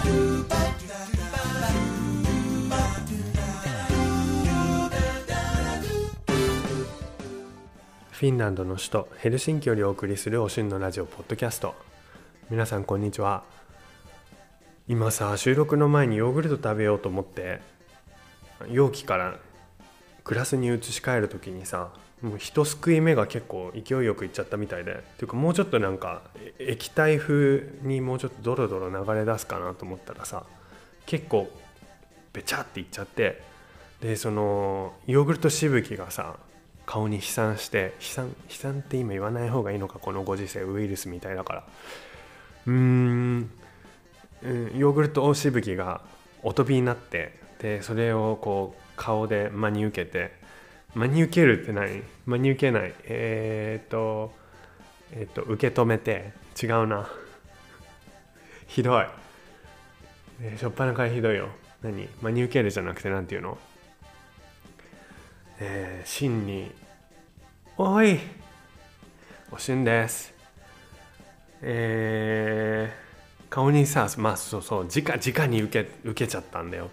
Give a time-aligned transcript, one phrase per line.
[0.00, 11.74] フィンランドの首都ヘルシンキよりお送りするおしゅんのラジオポッドキャスト。
[12.50, 13.42] 皆さんこんにちは。
[14.88, 17.60] 今さ収録の前にヨーグルト食べようと思って
[18.70, 19.36] 容器から
[20.24, 21.90] グラスに移し替える時にさ
[22.22, 24.92] もう一すくい目が結構勢いよくいっちゃったみたいで。
[24.92, 26.22] っていうかもうちょっとなんか
[26.58, 30.44] 液体風にもうちょっとドロドロ流れ出すかなと思ったらさ
[31.06, 31.48] 結構
[32.32, 33.48] べちゃっていっちゃって。
[34.00, 36.36] でそのヨーグルトしぶきがさ
[36.86, 41.64] 顔に飛散して飛散飛散って今言わない方がいいのかこのご時世ウイルスみたいだから。
[42.66, 43.50] うーん。
[44.42, 46.00] ヨーグルトしぶきが
[46.42, 50.39] お飛びになってでそれをこう顔で真に受けて
[50.94, 52.02] 真に受けるって何？
[52.26, 52.94] 真に受けない。
[53.04, 54.32] えー、っと
[55.12, 56.32] えー、っと受け止めて。
[56.60, 57.08] 違うな。
[58.66, 59.06] ひどい、
[60.42, 61.48] えー、しょっぱなからひどいよ。
[61.82, 62.08] 何？
[62.20, 63.58] 真に受けるじゃなくて何て言うの？
[65.60, 66.70] えー、真に
[67.76, 68.18] 「おい！
[69.52, 70.32] おしんです」
[71.62, 76.90] えー、顔にさまあそうそう直直に受け受けちゃったんだよ。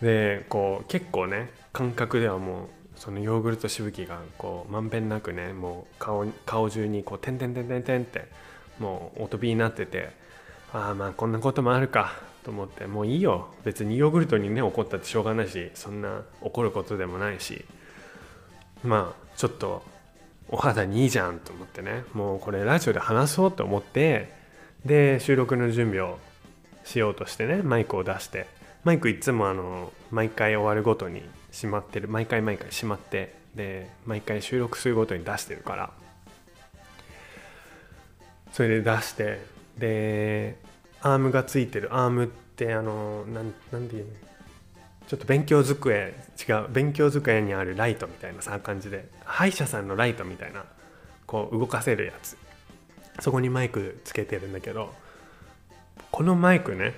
[0.00, 2.68] でこう結構ね感覚ではもう
[3.02, 8.28] そのヨーグルトしぶきがこうまんべんなくねもう顔顔中にこう「てんてんてんてんてん」って
[8.78, 10.10] もうお飛びになってて
[10.72, 12.12] ああまあこんなこともあるか
[12.44, 13.48] と思ってもういいよ。
[13.64, 17.64] 別にヨーグルトにね怒ったってしょうがないしそんな怒ることでもないし
[18.84, 19.82] まあちょっと
[20.48, 24.32] お肌にいいじゃんと思ってねもうこれラジオで話そうと思って
[24.84, 26.20] で収録の準備を
[26.84, 28.46] しようとしてねマイクを出して
[28.84, 35.90] マイクいつもあの毎回終わるごとにしまってる毎回毎回しまってで毎回収録するごとに出してるから。
[38.52, 39.40] それで出して
[39.78, 40.58] で
[41.00, 41.94] アームがついてる。
[41.94, 44.12] アームってあのなんなんていうの？
[45.06, 46.14] ちょっと勉強机
[46.48, 49.08] 違う勉強机にあるライトみたいなさ感じで。
[49.24, 50.64] 歯医者さんのライトみたいな
[51.26, 52.36] こう動かせるやつ。
[53.20, 54.94] そこにマイクつけてるんだけど
[56.10, 56.94] このマイクね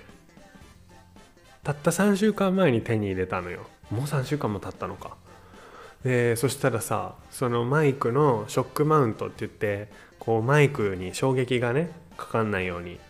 [1.65, 3.67] たった3週間前に手に入れたのよ。
[3.91, 5.17] もう3週間も経ったのか。
[6.03, 13.01] でそしたらさそのマイクのショックマウントって言ってこうマイクに衝撃がねかかんないように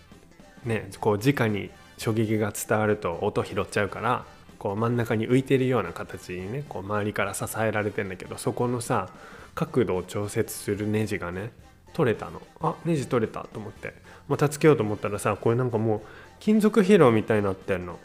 [0.65, 4.25] ねこう直に衝撃が伝わると音拾っちゃうから
[4.59, 9.09] こう真ん中に浮いてるような形にねこう周りから支えられてんだけどそこのさ
[9.57, 11.51] 角度を調節するネジがね
[11.95, 12.43] 取れたの。
[12.61, 13.95] あネジ取れたと思って。
[14.29, 16.01] またつけようと思ったらさこれなんかもう
[16.41, 17.99] 金属疲労みたいになってんの。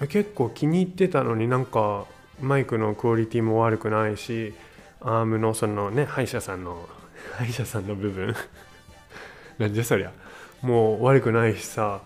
[0.00, 2.04] 結構気に入ってたのになんか
[2.40, 4.52] マイクのクオリティも悪くないし
[5.00, 6.86] アームのそのね歯医者さんの
[7.38, 8.34] 歯医者さんの部分。
[9.58, 10.12] なんじゃそりゃ。
[10.60, 12.00] もう悪くないしさ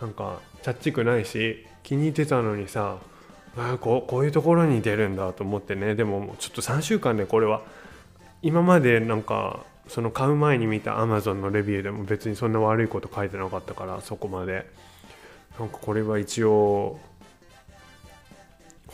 [0.00, 2.98] なんかチャッチくないし気に入ってたのにさ
[3.56, 5.94] あここういうところに出るんだと思ってね。
[5.94, 7.62] でもちょっと3週間でこれは
[8.42, 14.66] 今までなんかその買う前に見た Amazon のレビューでも別にそんな悪いこと書いてなかったからそこまで。
[15.58, 16.98] なんかこれは一応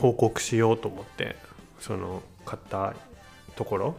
[0.01, 1.35] 報告しようと思って
[1.79, 2.95] その買った
[3.55, 3.95] ところ。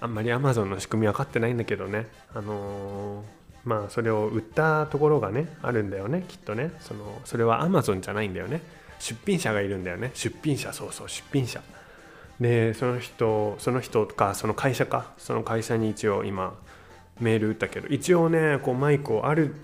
[0.00, 2.08] あんまり Amazon の仕組み分かってないんだけどね。
[2.34, 3.24] あのー、
[3.64, 6.72] まあそれを売ったところがねあるんだよねきっとね。
[6.80, 8.60] そのそれは Amazon じゃないんだよね。
[8.98, 10.10] 出品者がいるんだよね。
[10.14, 11.62] 出品者そうそう出品者。
[12.40, 15.12] でその人その人とかその会社か。
[15.16, 16.58] その会社に一応今
[17.20, 17.86] メール打ったけど。
[17.86, 19.54] 一応ねこうマイクをある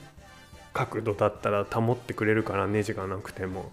[0.72, 3.72] 角度だったら保ってくれるからネジがなくても。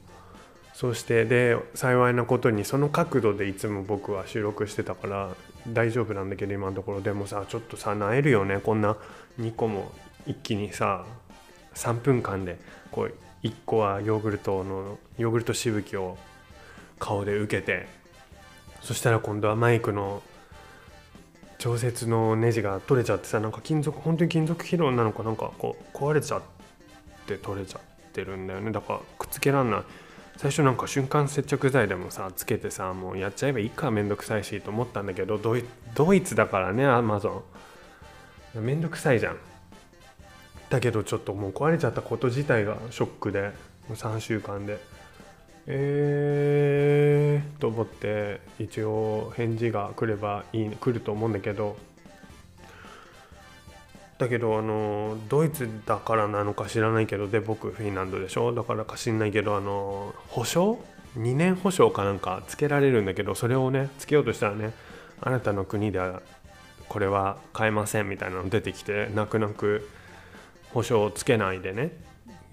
[0.76, 5.30] そしてで幸いなことにその角度でいつも僕は収録してたから
[5.70, 7.02] 大丈夫なんだけど今のところ。
[7.02, 8.60] でもさちょっとさなえるよね。
[8.60, 8.98] こんな
[9.40, 9.90] 2個も
[10.28, 11.06] 一気にさ
[11.76, 12.60] 3分間で
[12.92, 13.14] こう
[13.48, 16.18] 1個はヨーグルトのヨーグルトしぶきを
[17.00, 17.88] 顔で受けて
[18.82, 20.22] そしたら今度はマイクの
[21.58, 26.42] 調節のネジが取れちゃってさなんか金属本当に金属疲労なのかなんかこう壊れちゃっ
[27.28, 28.74] て取れちゃってるんだよね。
[28.74, 29.82] だからくっつけらんない。
[30.38, 37.44] 最初なんか瞬間接着剤でもさつけてさもうやっちゃえばいいかめんどくさいしと思ったんだけどドイツだからねアマゾ
[38.56, 39.38] ンめんどくさいじゃん。
[40.70, 43.52] だけどちょっともう壊れちゃったこと自体がショックで
[43.88, 44.80] もう3週間で。
[45.68, 51.76] えーと思って一応返事が来ればいい来ると思うんだけど
[54.18, 58.54] だけどあのドイツだからなのか知らないけどで僕フィンランドでしょ？
[58.54, 60.80] だからか知んないけどあの保証
[61.18, 64.74] ？2年保証かなんかつけられるんだけどそれをねつけようとしたらね
[65.22, 66.22] あなたの国では
[66.88, 69.90] これは買えませんみたいなの出てきて泣く泣く
[70.72, 71.92] 保証をつけないでね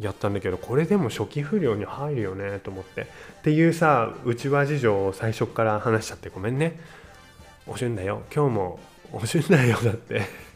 [0.01, 3.03] やったんだけどこれでも初期不良に入るよねと思って。
[3.03, 3.05] っ
[3.43, 6.79] ていうさ内輪事情を最初から話しちゃってごめんね。
[7.67, 8.23] おしゅんだよ。
[8.35, 8.81] 今日も
[9.13, 10.52] おしゅんだよだって。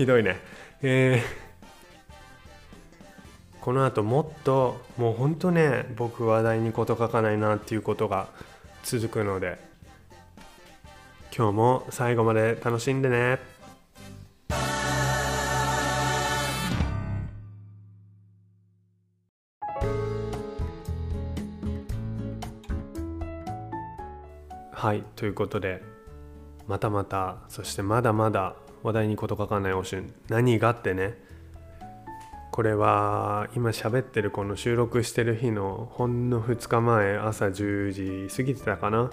[0.00, 0.40] ひどいね。
[0.80, 8.28] えー、この後もっともうほんとね僕話題に事書かないなっていうことが
[8.82, 9.58] 続くので
[11.36, 13.40] 今日も最後まで楽しんでね。
[24.72, 25.82] はいということで
[26.66, 31.18] またまたそしてまだまだ話題に事書かないおしゅん何がってね。
[32.52, 39.10] これは今喋ってるこの収録してる日のほんの2日前朝10時過ぎてたかな。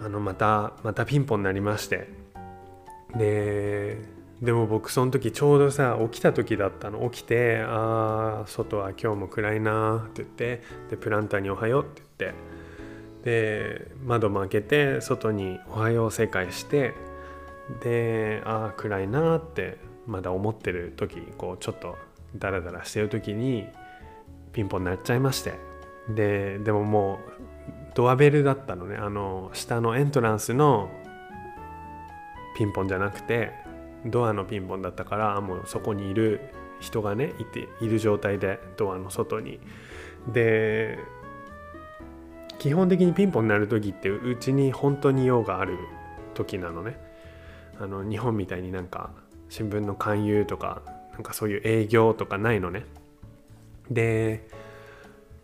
[0.00, 2.08] あのまたまたピンポンになりまして。
[3.16, 3.98] で
[4.42, 7.08] でも僕その時ちょうどさ起きた時だったの。
[7.10, 12.58] 起きて「ああ外は今日も暗いな」って言ってでプランターに「おはよう」って言って。
[13.24, 16.94] で窓も開けて外に「おはよう」世界して
[17.80, 21.96] でああ暗いなってまだ思ってる時こうちょっと
[22.36, 23.66] ダラダラしてる時に
[24.52, 25.54] ピンポン鳴っちゃいまして。
[26.08, 27.18] ででももう
[27.94, 28.96] ドアベルだったのね。
[28.96, 30.90] あの下のエントランスの
[32.56, 33.52] ピンポンじゃなくて
[34.06, 36.40] ドアのピンポンだったからもうそこにいる
[36.80, 39.60] 人がねいている状態でドアの外に。
[40.32, 40.98] で
[42.58, 45.78] 基本的にピンポンになる時ってうちに本当に用がある
[46.34, 47.07] 時なのね。
[47.80, 49.10] あの日本みたいになんか
[49.48, 50.82] 新聞の勧誘とか
[51.12, 52.84] なんかそういう営業とかないのね。
[53.90, 54.48] で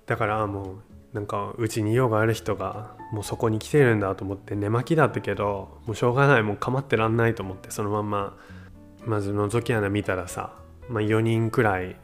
[0.07, 0.75] だからも
[1.13, 8.37] うなんかうちに用がある人がもうそこに来てるんだと思って寝巻きだったけどもうしょうがないもう構ってらんないと思ってそのまんま
[9.07, 10.55] まず覗き穴見たらさ、
[10.89, 11.97] まあ、4人くらい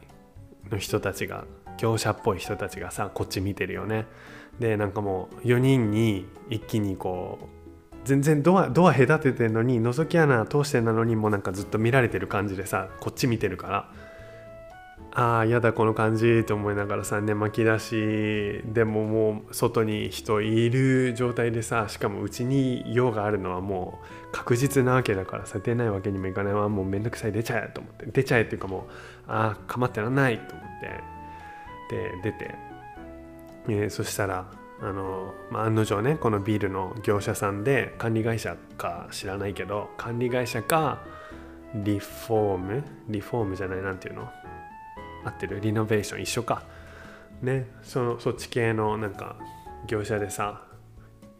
[0.69, 1.45] の人たちが
[1.77, 4.05] 業者っぽい人たちがさこっち見てるよね。
[4.59, 7.60] でなんかもう4人に一気にこう
[8.03, 13.89] 全然ドアドア隔ててんのに覗き穴通してんのにもなんかずっと見られてる感じでさこっち見てるから。
[15.13, 26.53] ああやだこの感じと思いながらさ寝巻きだしでももう外に人いる状態でさしかもうちに用があるのはもう確実なわけだからさ出ないわけにもいかない。
[26.53, 28.05] わもうめんどくさい出ちゃえと思って。
[28.05, 28.91] 出ちゃえっていうかもう
[29.27, 31.11] ああ構ってらんないと思って。
[31.91, 32.55] で出て、
[33.67, 34.45] えー、そしたら
[34.81, 41.03] あの、まあ、案の定ねこのビールの業者さんで管理会社か知らないけど管理会社か
[41.73, 42.83] リフォーム？
[43.07, 44.29] リフォームじゃないなんていうの？
[45.23, 45.61] 合ってる？
[45.61, 46.63] リノベーション一緒か。
[47.41, 49.37] ねそのそっち系のなんか
[49.87, 50.63] 業者でさ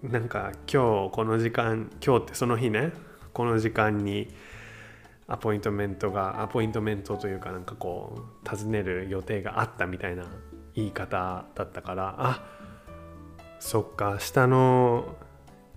[0.02, 2.92] なんか今日この時間今日ってその日ね
[3.34, 4.34] この時間に
[5.28, 10.26] アポイントメントがアポイントメントというかなんかこう訪ねる予定があったみたいな
[10.74, 12.44] 言い方だったからあ
[13.62, 15.16] そっか下の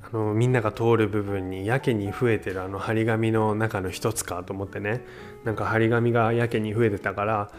[0.03, 5.05] あのみんなが通る部分にやけに増えてるあの張り紙の中の一つかと思ってね。
[5.45, 7.51] なんか張り紙がやけに増えてたから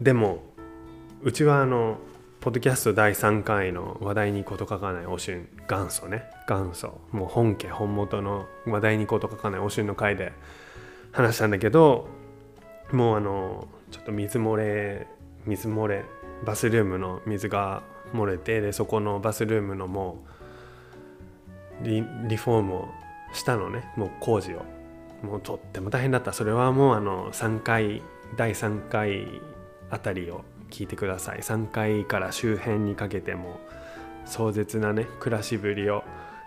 [0.00, 0.42] でも
[1.22, 1.98] うちはあの
[2.40, 6.24] ポッドキャスト第3回の話題に事書かないおしゅん元祖ね。
[6.48, 7.00] 元祖。
[7.12, 10.32] もう本家本元の話題に事書かないおしゅんの回で
[11.12, 12.08] 話したんだけど
[12.90, 15.06] もうあのちょっと水漏れ
[15.44, 16.04] 水漏れ
[16.42, 20.24] バスルームの水が漏れてでそこのバスルームのも
[21.82, 22.88] うリリフォームを
[23.32, 23.92] したのね。
[23.96, 24.62] もう工事を。
[25.22, 26.32] もうとっても大変だった。
[26.32, 28.02] それはもうあの3回
[28.36, 29.26] 第3回
[29.90, 31.38] あたりを聞いてください。
[31.38, 33.58] 3回から周辺にかけても
[34.24, 35.06] 壮絶なね。
[35.20, 36.04] 暮らしぶりを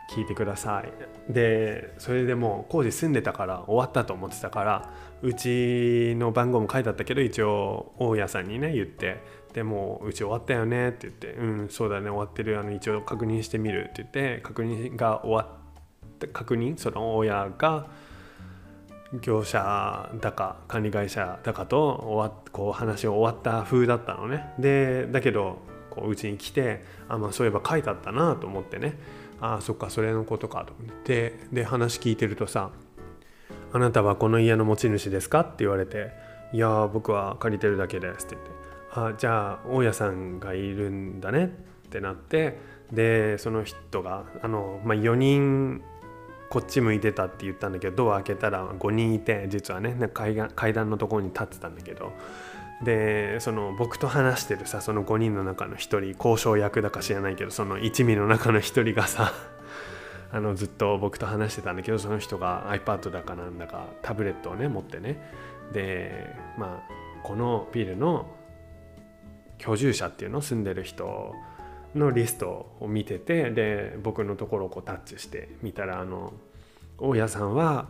[0.10, 0.84] 聞いてくださ
[1.30, 1.34] い。
[1.34, 9.37] でそれでもう工事住んでたから終わったと思ってたからうちの番号も書いてあったけど一応大家さんにね言って。
[9.54, 17.88] でもうち終わったよねって言ってうんそうだね終わってるあの一応確認してみるって言って確認が終わった確認その親が
[19.22, 24.54] 業者だか管理会社だかと終わこう話を終わった風だったのね。
[24.60, 28.98] でだけどこううちに来てあまあそういえば書いてあったなと思ってね。
[29.40, 31.40] ああそっかそれのことかと思って。
[31.52, 32.72] で話聞いてるとさ
[33.72, 36.12] 「あなたはこの家の持ち主ですか?」って言われて
[36.54, 38.52] 「いや僕は借りてるだけです」って言って
[39.06, 41.46] 「あじゃあ大家さんがいるんだね」
[41.88, 42.58] ってなって
[42.92, 45.82] でその人があの、まあ、4人
[46.50, 50.36] こっち向いてたって言ったんだけどドア開けたら5人いて実はね階
[50.74, 52.14] 段のところに立ってたんだけど
[52.84, 59.34] でその僕と話してるさその5人の中の1人交渉役だか知らないけどその一味の中の1人がさ
[60.32, 65.34] あのずっと僕と話してたんだけどその人が iPad だかなんだかタブレットをね持ってね。
[65.74, 68.28] でまあこのビルの
[69.58, 71.34] 居住者っていうの住んでる人
[71.96, 76.34] のリストを見ててで僕のところをこうタッチして見たらあの
[76.98, 77.88] 大家さんは、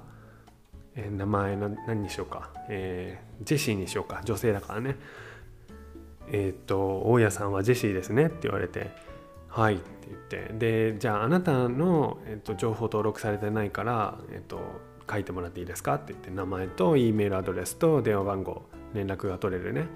[0.96, 4.96] えー、名前の何にしようか、えー、ジェシーにしようか女性だからね。
[6.30, 8.92] えっ、と大家さんはジェシーですねって言われて
[9.48, 14.60] はいって言ってでじゃああなたの、えーと、情報登録されてないから、えーと、
[15.10, 19.88] 書いてもらっていいですかって言って名前と E メールアドレスと電話番号連絡が取れるね。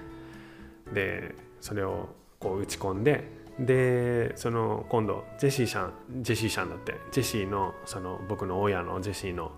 [0.93, 9.51] でそれをこう打ち込んででその今度ジェシーさんジェシーさんだってジェシーのその僕の親のジェシーの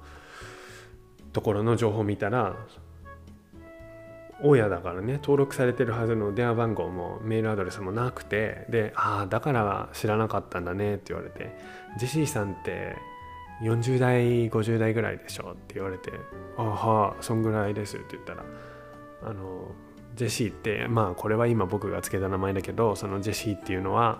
[1.31, 2.55] ところの情報を見たら
[4.41, 11.55] 大家だからね登録されてるはずの電話番号もメールアドレスもなくてで「ああだから知らなかったんだね」って言われて
[11.97, 12.97] 「ジェシーさんって
[13.61, 16.11] 40代50代ぐらいでしょ」って言われて
[16.57, 18.43] 「ああそんぐらいです」って言ったら
[19.23, 19.71] あの
[20.15, 24.19] ジェシーってまあこれは今僕が付けた名前だけどそのジェシーっていうのは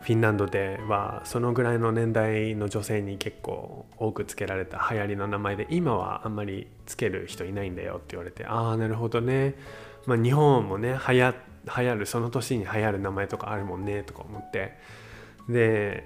[0.00, 9.54] フィンランドではそのぐらいの年代の女性に結構多く付けられた流行りの名前で今はあんまり付ける人いないんだよって言われてああなるほどね、
[10.06, 11.34] まあ、日本もね流行
[11.76, 14.78] 流行るその年に流行る名前とかあるもんねとか思って。
[15.48, 16.04] で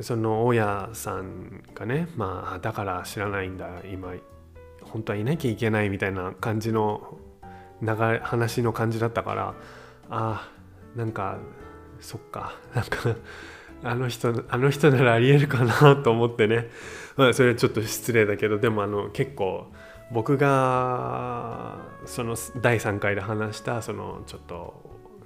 [0.00, 4.14] その大家さんがねまあだから知らないんだ今
[4.82, 7.18] 本当はいなきゃいけないみたいな感じの
[7.82, 9.54] 流れ話の感じだったから
[10.10, 11.38] ああなんか
[12.00, 13.16] そっかなんか
[13.82, 16.68] あの人あの人ならありえるかなと思ってね、
[17.16, 19.66] まあ、それはちょっと失礼だけどでもあの結構
[20.10, 24.74] 僕がその第3回で話したそのちょっと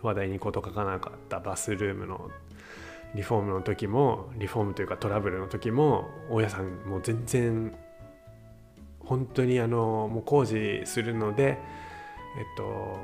[0.02, 2.30] 話題に事書かなかったバスルームの
[3.14, 7.74] リフォームの時もリフォームというかトラブルの時も大家さんもう全然
[9.00, 11.58] 本当にあのもう工事するので
[12.36, 12.98] えっと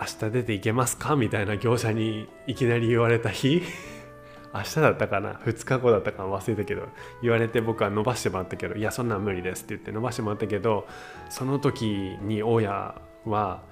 [0.00, 1.16] 明日出ていけますか？
[1.16, 3.62] みたいな業者にいきなり言われた日。
[4.54, 6.88] 明日だったかな？2日後だったか忘れたけど。
[7.20, 10.86] 言われて僕は伸ばしてもらったけどいやそんなん無理ですって言って伸ばしてもらったけど
[11.28, 12.94] その時に大家
[13.26, 13.62] は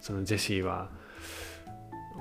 [0.00, 0.88] そのジェシーは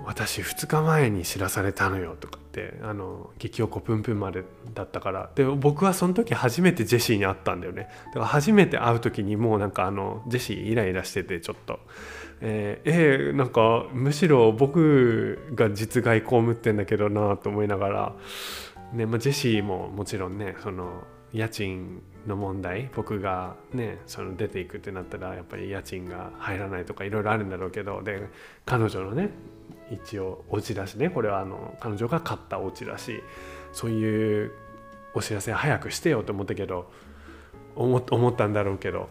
[0.05, 2.39] 私2日前に知らされたのよとか。
[2.67, 5.29] ってあの激おこぷんぷんまでだったから。
[5.35, 7.87] で僕はその時初めてジェシーに会ったんだよね。
[8.07, 11.79] だから初めて会う時にもうなんかあのジェシーイライラしててちょっと。
[12.41, 18.15] えー、えー、なんかむしろ僕が実害被ってんだけどなと思いながら、
[18.93, 28.29] ねまあ、ジェシーももちろんねその家賃の問題僕がねその出ていくってなったらやっぱり家賃が入らないとかいろいろあるんだろうけどで
[28.65, 29.31] 彼女のね
[29.91, 31.09] 一応お家だしね。
[31.09, 33.23] これはあの彼女が買ったお家だし
[33.71, 34.51] そういう
[35.13, 36.91] お知らせ早くしてよと思ったけど
[37.75, 39.09] 思ったんだろうけど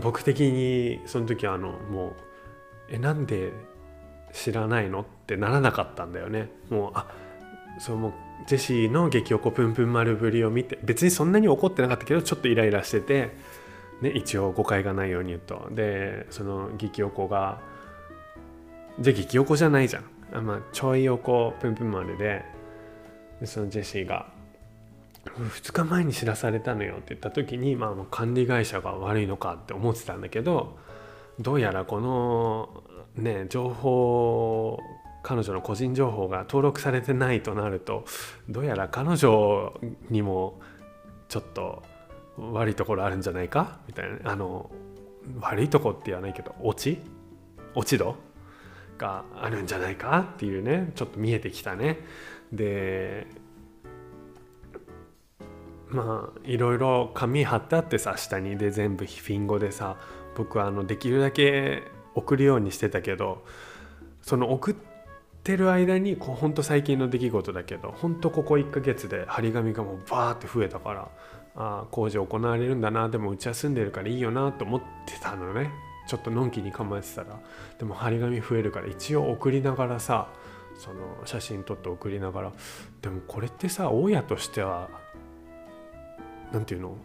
[0.00, 2.12] 僕的にその時はあのもう
[2.90, 3.52] えなんで
[4.32, 6.50] 知らないのってならなかったんだよね。
[6.70, 7.06] もうあ
[7.78, 8.12] そうもう
[8.46, 13.36] ジェシーの激おこぷんぷん丸ぶりを見て別にそんなに怒ってなかったけどちょっとイライラしてて、
[14.00, 15.68] ね、一応誤解がないように言うと。
[15.72, 17.60] でその激おこが
[19.00, 20.04] じゃあ激おこじゃないじゃん。
[20.32, 22.44] あ、まあ、ちょいおこぷんぷん丸で
[23.40, 24.26] でそのジェシーが
[25.26, 30.76] 2日前に知らされたのよって言った時に、まあ、管理会社が悪いのかって思ってたんだけど
[31.40, 32.82] どうやらこの
[33.16, 34.78] ね情報
[35.22, 38.04] 彼女の個人情報が登録されてないとなると
[38.48, 39.72] どうやら彼女
[40.10, 40.60] にも
[41.28, 41.82] ちょっと
[42.36, 44.70] 悪いところあるんじゃないかみたいなあの
[45.40, 47.00] 悪いとこって言わないけど落ち
[47.74, 48.16] 落ち度？
[49.04, 51.98] があるんじゃないかっていうねちょっと見えてきたね。
[52.52, 53.26] で
[55.88, 58.56] まあいろいろ紙貼ってあってさ下に。
[58.56, 59.96] で全部フィン語でさ
[60.36, 61.82] 僕はあのできるだけ
[62.14, 63.44] 送るようにしてたけど
[64.22, 64.74] その送っ
[65.42, 71.08] てる間にこうほんと最近の出来事だけどほんとここ1ヶ月で張り紙がもうバーって増えたから
[71.56, 75.70] あ工事行われるんだなでもうちは住んでるからいいよなと思ってたのね。
[76.06, 77.40] ちょっとのんきに構えてたら
[77.78, 80.28] でも張り紙増えるから一応送りながらさ
[80.78, 82.52] その写真撮って送りながら
[83.00, 84.88] でもこれってさ大家としては
[86.52, 86.96] 何て言うの？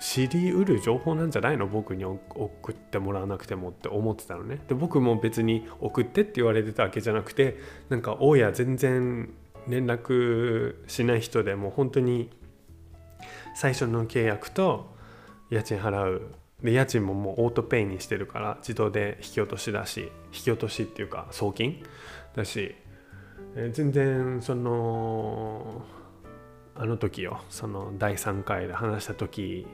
[0.00, 1.66] 知りうる情報なんじゃないの？
[1.66, 4.58] 僕に送ってもらわなくてもって思ってたのね。
[4.66, 7.58] で僕も別に送ってって言われてたわけじゃなくて
[7.88, 9.32] なんか大家全然
[9.68, 12.30] 連絡しない人でもう本当に
[13.54, 14.96] 最初の契約と
[15.50, 21.82] 家賃払うで家賃ももうオートペイにしてるから自動で引き落としだし引き落としっていうか送金？
[22.34, 22.74] だし、
[23.54, 25.82] え全然その
[26.74, 29.66] あの時よその第3回で話した時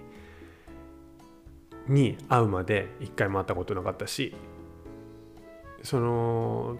[1.87, 4.35] に会うまで一回も会ったことなかったし
[5.83, 6.78] その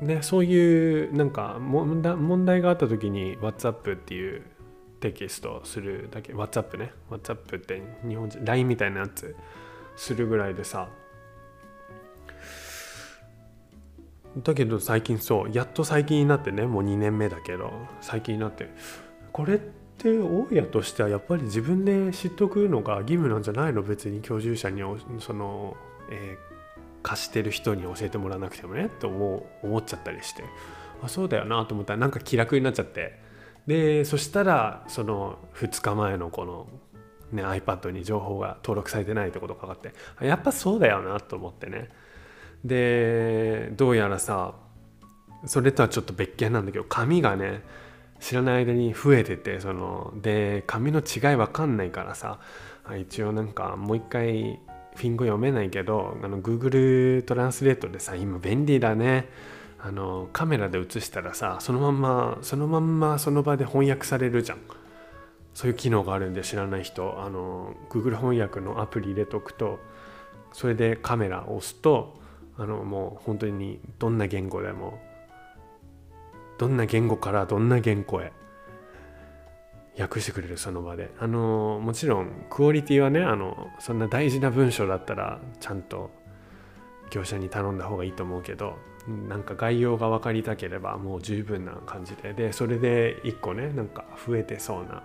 [0.00, 2.00] ねそういうなんか問
[2.44, 4.42] 題があった時に WhatsApp っていう
[5.00, 6.92] テキストするだけ WhatsApp ね。
[7.10, 9.36] WhatsApp って日本人 LINE みたいなやつ
[9.96, 10.88] するぐらいでさ。
[14.36, 16.66] だけど最近そうやっと最近になってね。
[16.66, 18.68] もう2年目だけど最近になって。
[19.32, 23.82] これって大家としてはやっぱり自分で知っとくのが義務なんじゃないの？
[23.82, 24.82] 別に居住者に
[25.20, 25.76] その、
[26.10, 28.86] えー、貸してる人に教えてもらわなくてもね。
[28.86, 30.44] って思う思っちゃったりして。
[31.02, 33.27] あそうだよなと思ったらなんか気楽になっちゃって。
[33.68, 36.66] でそしたらその2日前のこの、
[37.32, 39.92] ね、iPad に情報が登録されてないってことがかかって
[40.24, 41.90] やっぱそうだよなと思ってね。
[42.64, 44.54] でどうやらさ
[45.44, 47.62] それとはちょっと別件なんだけど紙がね
[48.20, 52.40] 知らない間に増えててそので紙の違いわかんないからさ
[52.98, 54.58] 一応なんかもう一回
[54.96, 59.28] フィン語読めないけどあの Google トランスレートでさ今便利だね。
[59.80, 64.58] あのカメラで写したらさそのまんまそのまんまその場で翻訳されるじゃん。
[65.58, 69.80] そういう機能があるんで知らない人あの Google 翻訳のアプリ入れとくと
[70.52, 72.14] それでカメラを押すと
[72.56, 75.00] あのもう本当にどんな言語でも
[76.58, 78.32] どんな言語からどんな言語へ
[79.98, 81.10] 訳してくれるその場で。
[81.18, 86.10] あのもちろんクオリティはねあのそんな大事な文章だったらちゃんと
[87.10, 88.76] 業者に頼んだ方がいいと思うけど
[89.08, 92.34] なんか概要が分かりたければもう十分な感じで。
[92.34, 95.02] でそれで1個ねなんか増えてそうな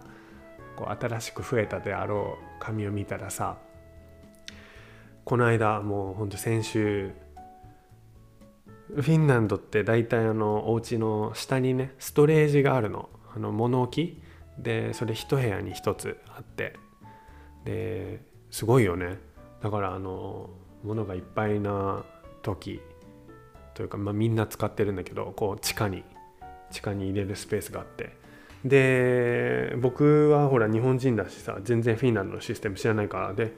[0.76, 3.58] こう新しく増えたであろう紙を見たらさ
[5.24, 7.12] この間もうほんと先週
[8.90, 13.10] フィンランドって大体あのお家の下にねストレージがあるの。
[13.36, 14.22] あの物置。
[14.60, 16.76] でそれ一部屋に一つあって。
[17.66, 18.20] で
[18.52, 19.18] すごいよね。
[19.62, 20.50] だからあの
[20.84, 22.04] 物がいっぱいな
[22.44, 22.82] 時
[23.74, 26.03] というか、まあ、みんな使ってるんだけどこう地下に
[26.72, 28.15] 地下に入れるスペースがあって
[28.65, 33.54] で僕はほら日本人だしさ全然フィンランドのシステム知らないからで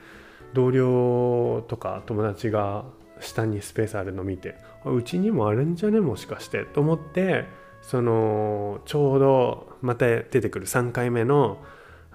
[0.54, 2.86] 同僚とか友達が
[3.20, 6.00] 下にスペースあるの見てうちにもあるんじゃね？
[6.00, 7.46] もしかしてと思って
[7.82, 11.64] そのちょうどまた出てくる3回目の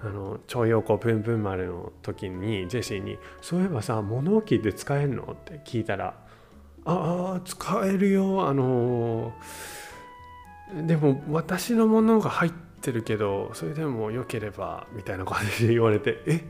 [0.03, 6.15] あの徴用工プンプン丸の時にジェシーに「そういえばさ物置って使えるの?」って聞いたら
[6.85, 9.33] 「ああ使えるよあの
[10.87, 16.43] でも私のものが入ってるけどそれでもよければ」みたいな感じで言われて「え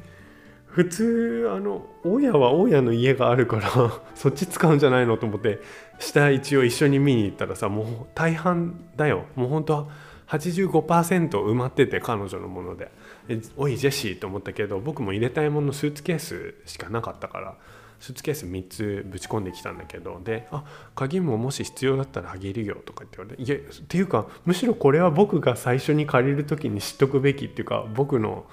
[0.67, 3.69] 普通あの大家は大家の家があるから
[4.15, 5.59] そっち使うんじゃないのと思って
[5.99, 9.25] 下一応一緒に見に行ったらさもう大半だよ。
[9.35, 9.87] もう本当は
[10.27, 12.89] 85%埋まってて彼女のもので
[13.57, 17.55] 「おいジェシー」と思ったけど僕も入れたいものスーツケースしかなかったから
[18.01, 28.45] スーツケース3つぶち込んできたんだけどで「あ鍵ももし必要だったらあげるよ」とかって言われて「いやっていうかむしろこれは僕が最初に借りる時に知っとくべきっていうか僕の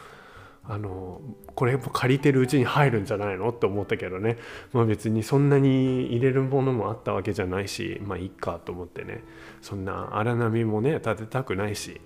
[0.70, 1.22] あの
[1.54, 4.36] これ借りてるうちに入るんじゃないのって思ったけどね、
[4.74, 9.24] まあ、別にそんなに入れるものもあったわけじゃないしまあいいかと思ってね。
[9.62, 12.00] そんな荒波もね立てたくないし。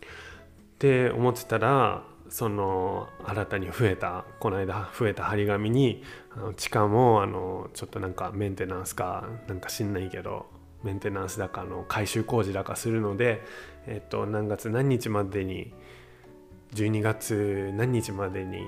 [0.00, 6.02] って思ってたらその新たに増えたこの間増えた張り紙に
[6.34, 10.46] あの地下もあのちょっとなんかメンテナンスかなんか知んないけど
[10.84, 13.42] メンテナンスだかの改修工事だかするので、
[13.86, 15.74] えっと、何月何日までに
[16.74, 18.60] 12月何日までに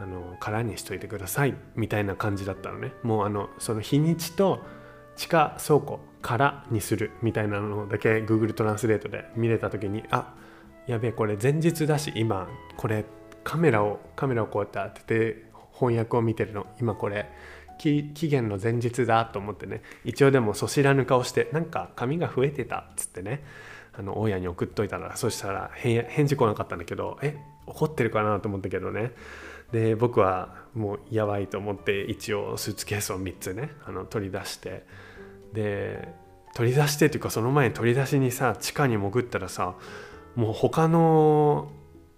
[0.00, 2.92] あの空にしといてくださいみたいな感じだったのね。
[3.02, 4.60] もうあのその日にちと
[5.16, 10.24] 地下倉庫からにするみたいなのだけ Google トランスレートで見れた時にあっ
[10.88, 13.04] やべえこれ前日だし今これ
[13.44, 16.66] カメラをカメラをこうやって当てて翻訳を見てるの。
[16.80, 17.30] 今これ
[17.78, 19.82] 期限の前日だと思ってね。
[20.04, 23.44] 一応でもそしらぬ顔してなんか紙が増えてたっつってね。
[23.92, 29.12] あの大家に送っといたらそしたら返事来なかったんだけどえ怒ってるかなと思ったけどね。
[29.72, 34.86] で僕はもうやばいと思って一応スーツケースを3つねあの取り出して。
[35.52, 36.08] で
[36.54, 39.76] 取り出してっていうかその前に取り出しにさ地下に潜ったらさ
[40.38, 41.68] もう他の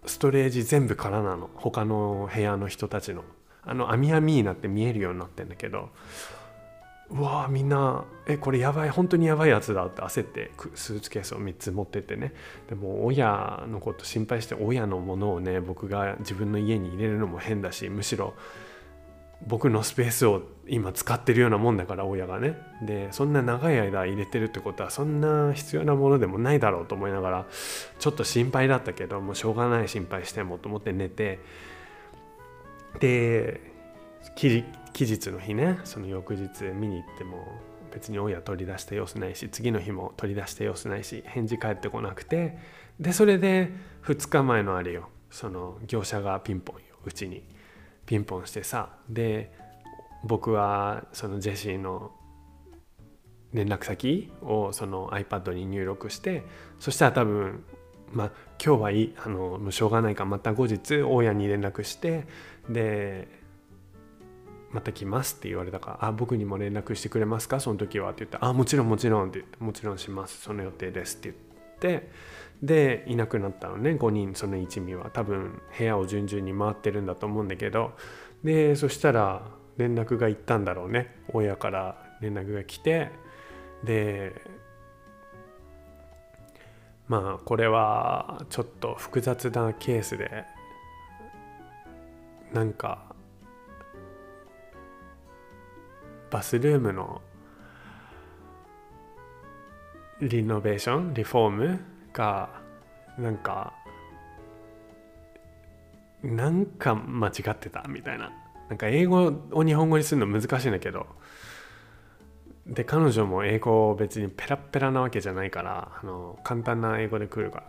[0.05, 1.49] ストレージ全部空なの。
[1.55, 3.25] 他の部屋の人たちの。
[3.63, 5.89] あの網網になって見えるようになってんだけど。
[7.09, 12.35] うわみんなえこれやばい本当にやばいやつだって焦ってスーツケースを3つ持ってってね。
[12.69, 18.35] でも親のこと心配して親のものをね僕が自分の家に入れるのも変だしむしろ
[19.47, 22.57] 僕のスペースを今使ってるようなもんだから親がね。
[22.83, 27.47] でそんな長い間入れてるってことはそんな必要なものでもないだろうと思いながら
[27.99, 31.39] ちょっと心配だったけどもうしょうがない心配してもと思って寝て。
[33.01, 33.61] で
[34.35, 37.47] 期日の日ねその翌日見に行っても
[37.93, 42.59] 別に親取り出した様子ないし次の日も取り出した様子ないし返事返ってこなくて。
[43.01, 43.71] でそれで
[44.05, 45.09] 2日前のあれよ。
[45.31, 47.43] その業者がピンポンようちに。
[48.11, 49.53] ピンポンしてさで
[50.25, 52.11] 僕はそのジェシーの
[53.53, 56.43] 連絡先をその iPad に入力して
[56.81, 57.65] そしたら多分
[58.13, 62.27] まあ今日はいいあのもうしょうがないからまた後日大家に連絡して
[62.69, 63.29] で
[64.73, 67.61] また来ますって言われたから「あ僕にも連絡してくれますか？
[67.61, 70.43] その時は」って言って「あもちろんもちろん」って言って「もちろんします。
[70.43, 71.33] その予定です」って
[71.81, 72.11] 言って
[72.63, 73.93] でいなくなったのね。
[73.93, 75.11] 5人その一味は。
[75.11, 77.93] 多分部屋を順々に回ってるんだと思うんだけど。
[78.45, 79.43] でそしたら
[79.77, 81.17] 連絡が行ったんだろうね。
[81.33, 83.11] 親から連絡が来て。
[83.85, 84.35] で
[87.09, 90.45] まあこれはちょっと複雑なケースで
[92.53, 93.15] なんか
[96.31, 97.21] バスルームの
[100.21, 101.81] リノベーションリフォーム
[102.13, 102.51] が
[103.19, 103.73] なんか
[106.23, 108.31] なんか間違ってたみたいな。
[108.69, 111.07] なんか英語を日本語にするの難しいんだけど。
[112.67, 117.65] で彼女も英語を別にペラペラなわけじゃないからあの簡単な英語で来るか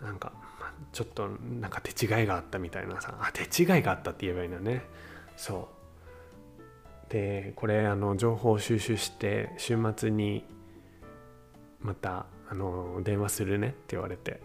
[0.00, 0.06] ら。
[0.06, 0.32] なんか
[0.92, 1.28] ちょっと
[1.60, 3.14] なんか手違いがあったみたいなさ。
[3.20, 4.82] あ手違いがあったって言えばいいんだね。
[5.36, 5.68] そ
[7.08, 7.12] う。
[7.12, 10.44] でこれあの情報収集して週末に
[11.80, 14.40] またあの電話するねって言われて。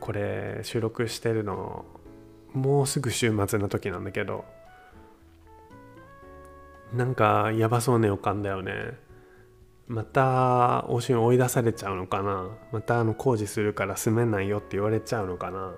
[0.00, 1.84] これ収録してるの
[2.54, 4.44] もうすぐ週末の時なんだけど
[6.92, 8.96] なんかやばそうな予感だよね。
[9.88, 12.48] また往診追い出されちゃうのかな。
[12.72, 15.74] またあの工事するから住めないよって言われちゃうのかな。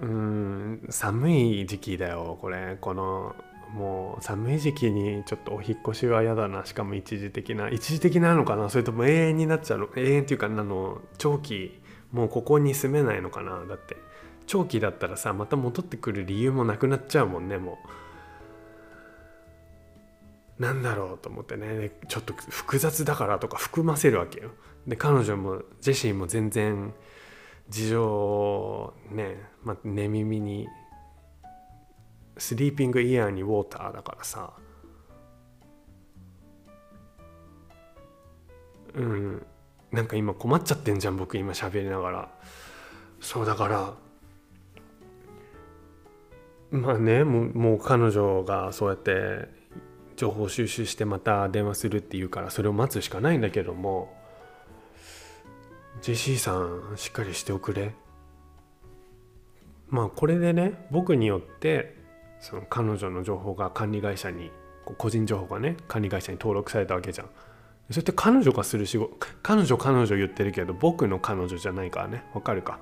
[0.00, 2.78] うん寒い時期だよこれ。
[2.80, 3.34] この
[3.74, 6.64] もう寒い時期にちょっとお引越しは嫌だな。
[6.64, 8.70] しかも一時的な一時的なのかな？
[8.70, 9.88] それとも永遠になっちゃうの？
[9.96, 11.82] 永遠っていうかあの長期
[12.12, 13.64] もうここに住めないのかな？
[13.66, 13.96] だって。
[14.46, 17.78] 長期だったらさまた戻ってくる理由もなくなっちゃうもんねも
[20.58, 20.62] う。
[20.62, 21.90] なんだろうと思ってね。
[22.08, 24.50] ちょっと複雑だからとか含ませるわけよ。
[24.86, 26.92] で彼女もジェシーも全然
[27.70, 30.68] 事情ね、まあ、寝耳に
[32.36, 34.52] スリーピングイヤーにウォーターだからさ。
[38.94, 39.46] うん。
[39.92, 42.28] なんか今困っちゃってんじゃん僕今喋りながら。
[43.20, 43.94] そうだから
[46.70, 49.48] まあねもうもう彼女がそうやって
[50.16, 54.14] 情報収集してまた電話するっていうからそれを待つしかないんだけども
[56.02, 57.94] ジェシーさんしっかりしておくれ。
[59.88, 61.96] まあこれでね僕によって
[62.44, 64.50] その彼女の情報が管理会社に
[64.98, 67.28] 個人情報がね管理会社に登録されたわけじゃん。
[67.88, 72.22] それって彼女がする仕事彼女彼女言ってるけど僕の彼女じゃないからね。
[72.34, 72.80] わかるか。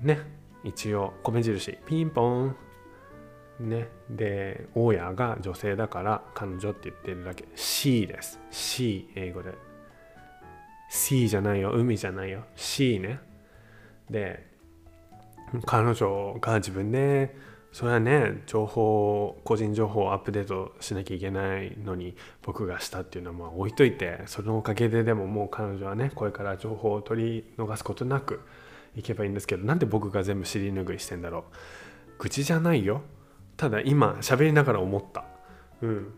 [0.00, 0.20] ね。
[0.64, 2.56] 一応米印ピンポン。
[3.60, 3.88] ね。
[4.08, 7.44] で大家が女性だから彼女って言ってるだけ。
[7.54, 8.40] C です。
[8.50, 9.52] C 英語で。
[10.88, 11.72] C じゃないよ。
[11.72, 12.44] 海じゃないよ。
[12.56, 13.20] C ね。
[14.08, 14.50] で
[15.66, 17.36] 彼女が自分で
[17.72, 28.40] それはね情報個人情報をアップデートしなきゃいけないのに僕がしたっていうのは置いといてそのおかげででももう彼女はねこれから情報を取り逃すことなく
[28.94, 31.42] いけばいいんですけどなんで僕が全部尻拭いしてんだろう
[32.18, 33.02] 愚痴じゃないよ
[33.56, 35.24] ただ今喋りながら思った。
[35.82, 36.12] うん。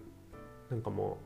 [0.71, 1.19] なんかも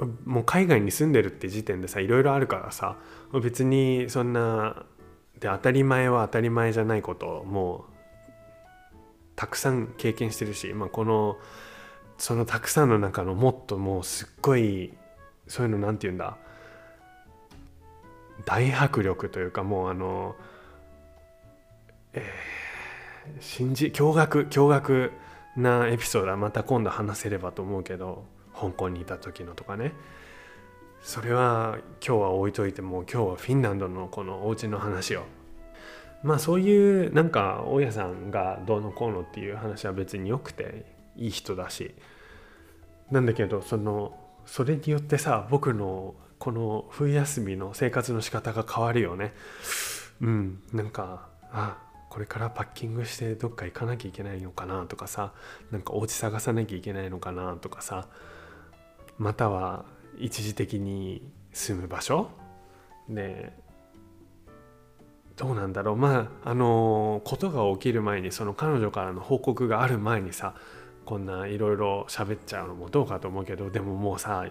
[0.00, 2.96] うもう海外に住んでるって時点でさいろいろあるからさ
[3.42, 4.86] 別にそんな
[5.38, 7.89] で当たり前は当たり前じゃないことをもう
[9.36, 11.38] たくさん経験してるし、まあ、この
[12.18, 14.92] そのたくさんの中のもっともうすっごい
[15.48, 16.36] そういうの何て言うんだ
[18.44, 20.36] 大迫力というかもうあの
[22.12, 22.60] えー
[23.38, 25.10] 信じ驚愕驚愕
[25.56, 28.24] なエピソードはまた今度話せればと思うけど
[28.58, 29.92] 香港にいた時のとかね。
[31.02, 35.24] それは今日は置いといても今日はフィンランドのこのお家の話を
[36.22, 40.84] まあそういうなんか大家さんがどうのこうのっていう話は別によくて
[41.16, 41.94] いい人だし
[43.10, 49.34] なんだけどそのそれによってさ僕のこの冬休みの生活の仕方が変わるよね。
[50.20, 51.78] うんなんかあ
[52.10, 55.32] これからパッキングしてどっか行かなきゃいけないのかなとかさ
[55.70, 58.08] なんかお家探さなきゃいけないのかなとかさ
[59.16, 59.84] または
[60.18, 62.30] 一時的に住む場所
[63.08, 63.52] で
[65.40, 65.96] どうなんだろう。
[65.96, 70.54] まああのことが起きる前にその彼女からの報告がある前にさ
[71.06, 74.44] こんないろいろ喋っちゃうのもどうかと思うけどでももうさ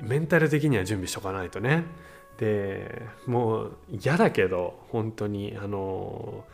[0.00, 1.84] メンタル的には準備しとかないとね。
[2.38, 6.44] でもう嫌だけど本当にあの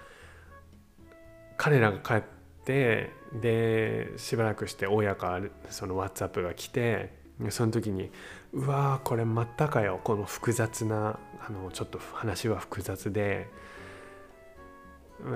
[1.56, 2.22] 彼らが帰っ
[2.66, 8.10] てでしばらくして親からその WhatsApp が来てその時に
[8.52, 10.00] うわーこれまたかよ。
[10.04, 13.48] この複雑なあのちょっと話は複雑で、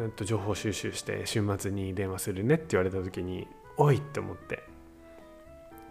[0.03, 4.63] えっと、情報収集して週末に電話するねって言われた時においって思って。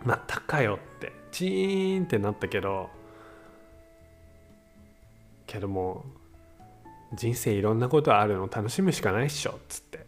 [0.05, 1.13] またかよって。
[1.31, 2.89] チーンってなったけど
[5.47, 6.05] けども
[7.15, 10.05] 人生いろんなことあるの楽しむしかないっしょっつって。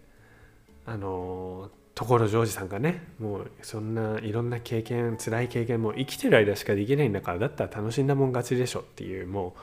[0.85, 9.59] あの所ジョージさんがねもうそんないろんな経験辛い経験も生きてる間しかできないんだからだったら楽しんだもん勝ちでしょっていうもう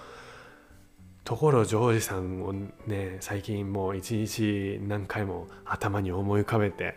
[1.24, 2.52] 所ジョージさんを
[2.86, 6.96] ね最近もう一日何回も頭に思い浮かべて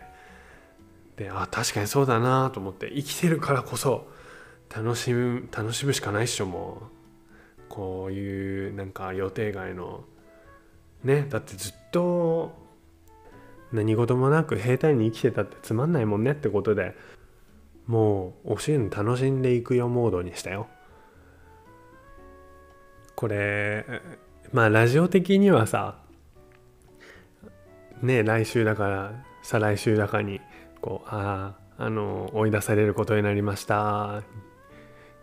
[1.16, 4.08] であ確かにそうだなと思って生きてるからこそ
[4.74, 6.96] 楽しむ楽しむしかないっしょもう。
[7.68, 10.04] こういうなんか予定外の
[11.04, 12.52] ねだってずっと
[13.76, 16.96] 何事もなく平坦に生きてたってつまんないもんねってことで
[17.86, 20.66] もう教えるの楽しんでいくよモードにしたよ。
[23.14, 23.86] これ
[24.52, 25.98] まあラジオ的にはさ
[28.02, 30.40] ね来週だから再来週だかに
[30.80, 34.22] こうあああの追い出されることになりました。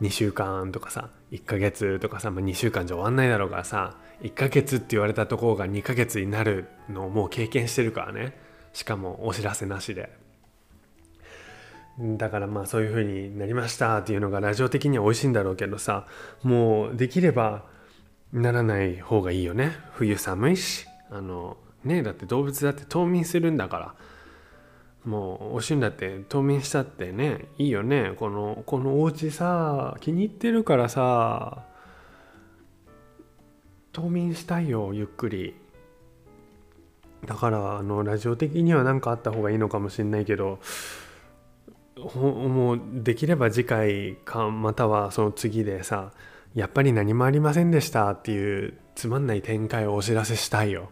[0.01, 8.42] 2週間とかさ1ヶ月とかさ、まあ、2週間じゃ終わんないだろうからさ1ヶ月って言われたところが2ヶ月になるのをもう経験してるからね。
[8.73, 10.09] しかもお知らせなしで。
[11.99, 16.07] だからまあそういう風になりましたっていうのがラジオ的には美味しいんだろうけどさ
[16.41, 17.65] もうできれば
[18.31, 19.71] ならない方がいいよね。
[19.93, 23.95] 冬寒いしあのねだって動物だって冬眠するんだから。
[25.05, 28.13] もうおしんだって冬眠したってねいいよね。
[28.15, 31.65] このこのお家さ気に入ってるからさ
[33.91, 35.62] 冬眠したいよゆっくり。
[37.25, 40.59] だからあのラジオ的には何かあった方がいいのかもしれないけど
[42.15, 46.11] もうできれば次回かまたはその次でさ
[46.53, 50.91] やっぱり何もありませんでしたっていうつまんない展開をお知らせしたいよ。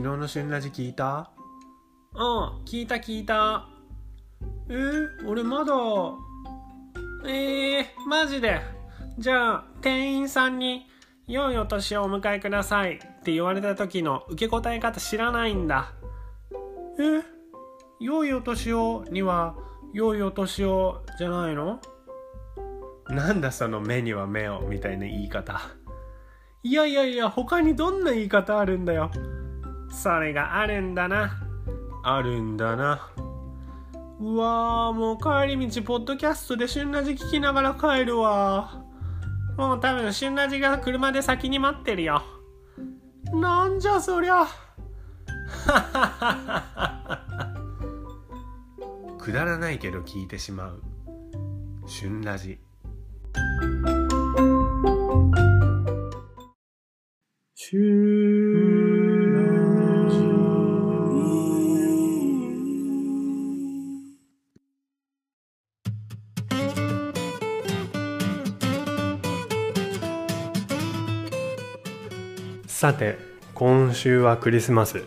[0.00, 1.30] 昨日の旬ラジ聞いた？
[2.14, 3.68] うん聞いた聞いた。
[4.70, 5.74] えー、俺まだ。
[7.26, 8.62] えー、マジで。
[9.18, 10.86] じゃあ店員さんに
[11.28, 15.92] 「良いお年をお迎えください」って言われた時の受け答え方知らないんだ。
[16.98, 17.22] え
[18.00, 19.54] 良いお年をには
[19.92, 21.78] 良いお年をじゃないの？
[23.10, 25.60] なんだその目には目をみたいな言い方。
[26.62, 29.10] いやいやいや他にどんな言い方あるんだよ
[29.90, 31.38] それがあるんだな。
[32.02, 33.10] あるんだな。
[34.20, 38.84] うわーもう帰り道ポッドキャストで旬ラジ聞きながら帰るわ。
[39.56, 42.22] もう多分旬ラジが車で先に待ってるよ。
[43.32, 44.46] なんじゃそりゃ。
[49.18, 50.82] くだらないけど聞いてしまう。
[51.86, 52.58] 旬ラジ。
[57.54, 58.79] 旬
[72.80, 73.18] さて
[73.52, 75.04] 今週はクリスマス。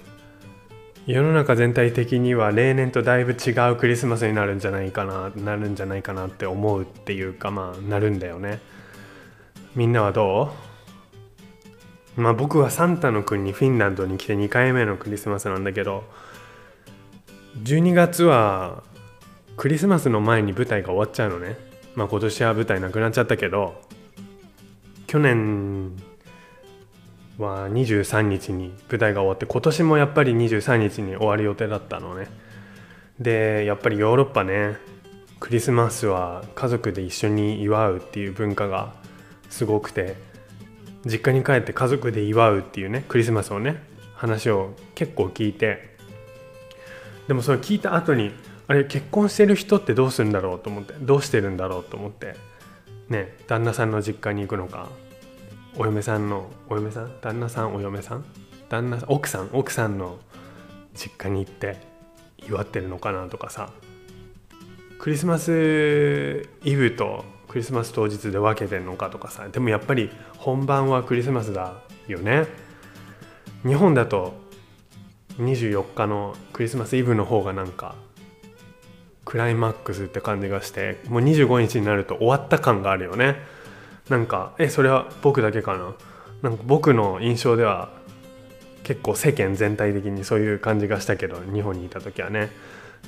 [1.07, 8.59] 世の中全体的には例年とだいぶ違うクリスマスになるんじゃないかななるんじゃないかなって思うっていうかまあなるんだよね。
[9.73, 10.53] みんなはど
[12.15, 12.21] う？
[12.21, 16.03] まあ僕はサンタの国フィンランドに来て2回目のクリスマスなんだけど
[17.63, 18.83] 12月は
[19.57, 21.57] クリスマスの前に舞台が終わっちゃうのね。
[21.95, 23.81] まあ今年は舞台なくなっちゃったけど
[25.07, 25.95] 去年
[27.37, 32.27] は23日に舞台が終わって今年もやっぱり23日に終わる予定だったのね。
[33.19, 34.77] でやっぱりヨーロッパね
[35.39, 38.93] クリスマスは家族で一緒に祝うっていう文化が
[39.49, 40.15] すごくて
[41.05, 43.83] 実家に帰って家族で祝うっていうねクリスマスをね
[44.15, 45.95] 話を結構聞いて
[47.27, 48.31] でもそれ聞いた後に
[48.67, 52.35] あれ結婚してる人ってどうするんだろうと思ってどうしてるんだろうと思って
[53.09, 54.89] ね旦那さんの実家に行くのか
[55.75, 58.25] お嫁さんのお嫁さん旦那さんお嫁さん？
[58.69, 59.49] 旦那奥さん？
[59.53, 60.19] 奥さんの
[60.93, 61.77] 実家に行って
[62.45, 63.71] 祝ってるのかなとかさ。
[64.99, 69.47] クリスマスイブとクリスマス当日で分けてんのかとかさ。
[69.49, 71.73] でもやっぱり本番はクリスマスだ
[72.07, 72.45] よね。
[73.65, 74.33] 日本だと
[75.39, 77.95] 24日のクリスマスイブの方がなんか
[79.25, 83.37] クライマックスって感じがしてもう25日になると終わった感があるよね。
[84.09, 85.93] なんかえそれは僕だけかな？
[86.41, 87.89] なんか僕の印象では
[88.83, 92.49] 結構世間全体的にそういう感じがしたけど日本にいた時はね。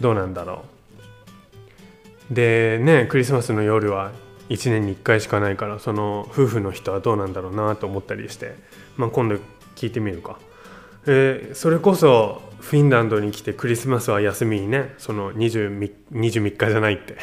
[0.01, 0.65] どうなんだろ
[2.31, 2.33] う。
[2.33, 4.11] でねクリスマスの夜は
[4.49, 8.55] 1年に1回しかないからその夫婦の人はどうなんだろうなと思ったりして、
[8.97, 9.37] まあ、今度
[9.75, 10.37] 聞いてみるか。
[11.07, 17.17] えー、それこそフィンランドに来てクリスマスは休みにねその 20, 23日じゃないって。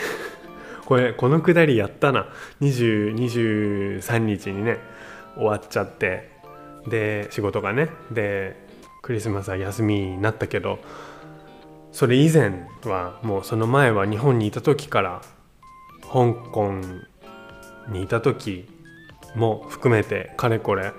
[0.92, 2.26] これこのくだりやったな。
[2.60, 4.76] 2023日にね
[5.36, 6.28] 終わっちゃって。
[6.86, 7.88] で仕事がね。
[8.10, 8.62] で
[9.00, 10.80] クリスマスは休みになったけど
[11.92, 15.22] それ以前はもうその前は日本にいた時から
[16.02, 16.74] 香港
[17.88, 18.68] にいた時
[19.34, 20.92] も含めてかれこれ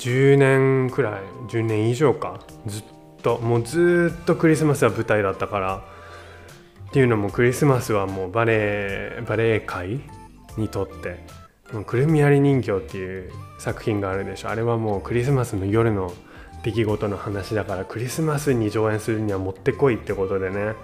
[0.00, 2.40] 10年くらい10年以上か。
[2.66, 2.84] ずっ
[3.22, 5.97] ともうずっとクリスマスは舞台だったから
[6.88, 8.54] っていうのもクリスマスはもうバレ
[9.18, 10.00] エバレエ界
[10.56, 11.24] にとって
[11.86, 14.48] 「くるみ割り人形」っていう作品があるでしょ。
[14.48, 16.12] あれはもうクリスマスの夜の
[16.62, 20.74] 出来事の話だからクリスマスに上演するにはもってこいってことでね。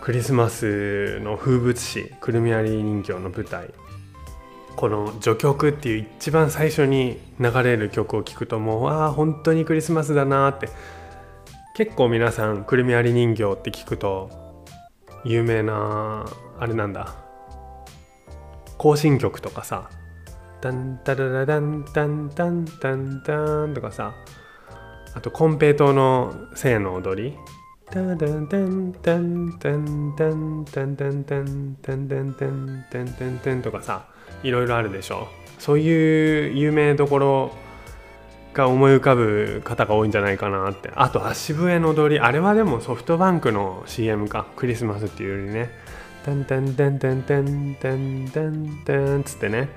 [0.00, 3.70] クリスマスの風物詩くるみ割り人形の舞台。
[4.74, 10.68] この序曲っていう一番最初に流れる曲を聴くともうああ本当にクリスマスだなって。
[11.76, 14.45] 結構皆さんくるみ割り人形って聞くと
[15.24, 16.24] 有名な
[16.58, 17.14] あれなんだ。
[18.78, 19.90] 行進曲とかさ
[20.60, 24.14] 「タンタララダンタンタンタンタン」とかさ。
[25.14, 27.34] あとコンペイトーの性の踊り
[27.90, 34.06] 「タンタンタンタンタンタンタンタンタンタンタンタンタンタンタン」とかさ。
[34.42, 35.28] いろいろあるでしょ。
[35.58, 37.52] そういう有名どころ
[38.56, 40.90] が思い浮かぶ方が多いんじゃないかなって。
[40.94, 42.20] あと足笛の踊り。
[42.20, 44.46] あれはでもソフトバンクの CM か。
[44.56, 45.70] クリスマスっていうよりね。
[46.26, 49.68] タンタンタンタンタンタンタンタンつってね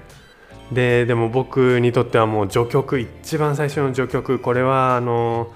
[0.71, 5.53] ででも僕にとってはもう序曲一番最初の序曲これはあの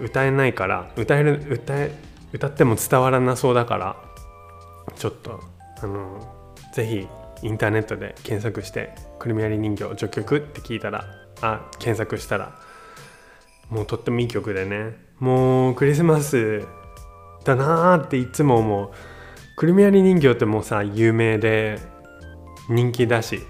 [0.00, 1.94] 歌えないから歌える歌え
[2.32, 3.96] 歌っても伝わらなそうだから
[4.96, 5.40] ちょっと
[5.82, 6.26] あの
[6.72, 7.06] ぜひ
[7.42, 11.04] インターネットで検索して「くるみ割り人形序曲」って聞いたら
[11.40, 12.58] あ検索したら。
[13.70, 14.96] もうとってもいい曲でね。
[15.18, 16.66] もうクリスマス
[17.44, 18.90] だなーっていつも思う。
[19.56, 21.78] くるみ割り人形ってもうさ有名で
[22.68, 23.40] 人気だし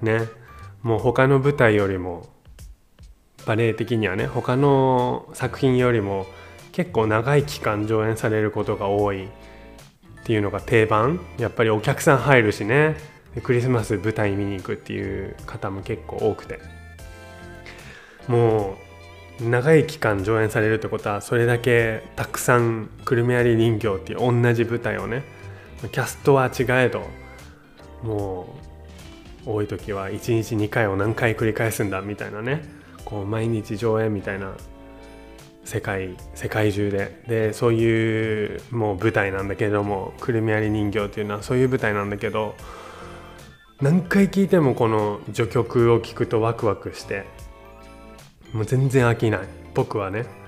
[0.00, 0.22] ね。
[0.82, 2.28] もう他の舞台よりも
[3.46, 4.26] バレエ的にはね。
[4.26, 6.26] 他の作品よりも
[6.72, 9.26] 結構長い期間上演されることが多い。
[9.26, 9.28] っ
[10.24, 11.20] ていうのが定番。
[11.38, 12.96] やっぱりお客さん入るしね。
[13.42, 16.77] クリスマス舞台見に行くっていう方も結構多くて。
[18.28, 18.76] も
[19.40, 25.22] う長い期間上演されるってことはそれだけたくさんくるみ割り人形っていう同じ舞台をね
[25.92, 27.02] キャストは違えど
[28.02, 28.54] も
[29.46, 32.62] う多い時は1日2回を何回繰り返すんだみたいなね。
[33.04, 34.52] こう毎日上演みたいな
[35.64, 37.22] 世界世界中で。
[37.26, 42.54] でそういうもう舞台なんだけどもくるみ割り人形っていうのはそういう舞台なんだけど
[43.80, 47.24] 何回聴いてもこの序曲を聴くとワクワクして
[48.52, 49.40] もう全然飽きない。
[49.74, 50.38] 僕はね。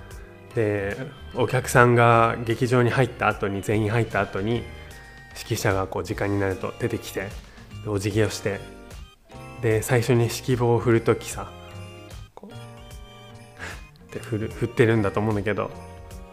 [0.55, 0.97] で
[1.35, 4.63] お客さんが劇場に入った後に全員入った後に
[5.37, 7.29] 指揮者がこう時間になると出てきて
[7.87, 8.61] お辞儀をして
[9.63, 11.51] で最初に指揮棒を振る時さ
[12.35, 15.71] こうって振る振ってるんだと思うんだけど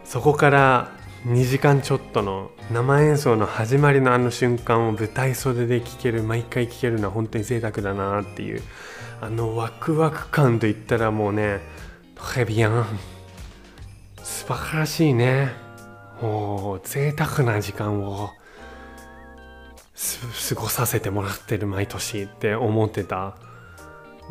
[0.03, 0.91] そこから
[1.25, 8.61] 2時間ちょっとの生演奏の始まりのあの瞬間を舞台袖で聴ける毎回聴けるのは本当に贅沢だなっていう
[9.20, 11.59] あのワクワク感といったらもうね
[12.15, 12.86] トレビアン
[14.22, 15.51] 素晴らしいね。
[16.22, 18.30] もう贅沢な時間を
[20.49, 23.36] 過ごさせてもらってる毎年って思ってた。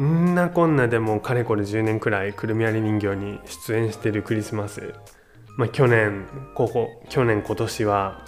[0.01, 4.95] んなこんなでもかれこれ10年くらいくるみ割り人形に出演してるクリスマス。
[5.57, 8.25] まあ、去年ここ去年今年は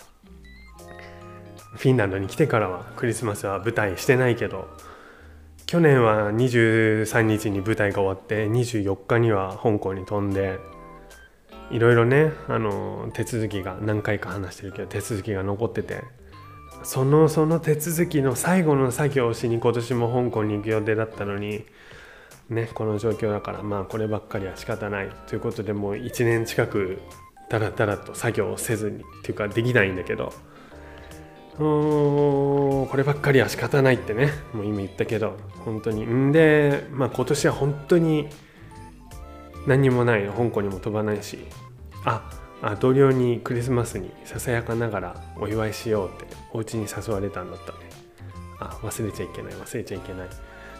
[1.76, 4.68] フィンランドに来てからはクリスマスは舞台してないけど。
[5.68, 10.58] 去年は23日に舞台が終わって24日には香港に飛んで
[11.70, 16.04] いろいろねあの手続きが何回か話してるけど手続きが残ってて
[16.84, 21.66] そのその手続きの最後の作業をしに今年も香港に行く予定だったのに
[22.48, 25.10] ねこの状況だからまあこればっかりは仕方ない。
[25.26, 26.98] ということでもう1年近く
[27.50, 30.32] だらだらと作業をせずにっていうかできないんだけど
[31.58, 34.30] うーんこればっかりは仕方ないってね。
[34.52, 35.36] もう今言ったけど。
[35.64, 36.04] 本当に。
[36.04, 38.28] んでまあ今年は本当に
[39.66, 41.38] 何にもない香港にも飛ばないし。
[42.04, 42.30] あ
[42.62, 46.26] あ同僚にクリスマスにささやかながらお祝いしようって。
[46.52, 47.78] お家に誘われたんだったね。
[48.60, 49.52] あ忘れちゃいけない。
[49.52, 50.28] 忘れちゃいけない。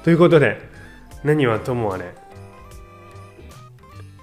[0.03, 0.61] ということで
[1.25, 2.05] 何はともあれ。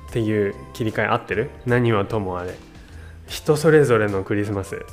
[0.09, 1.49] っていう切り替え合ってる？
[1.65, 2.55] 何はともあれ。
[3.27, 4.85] 人それぞれのクリスマス。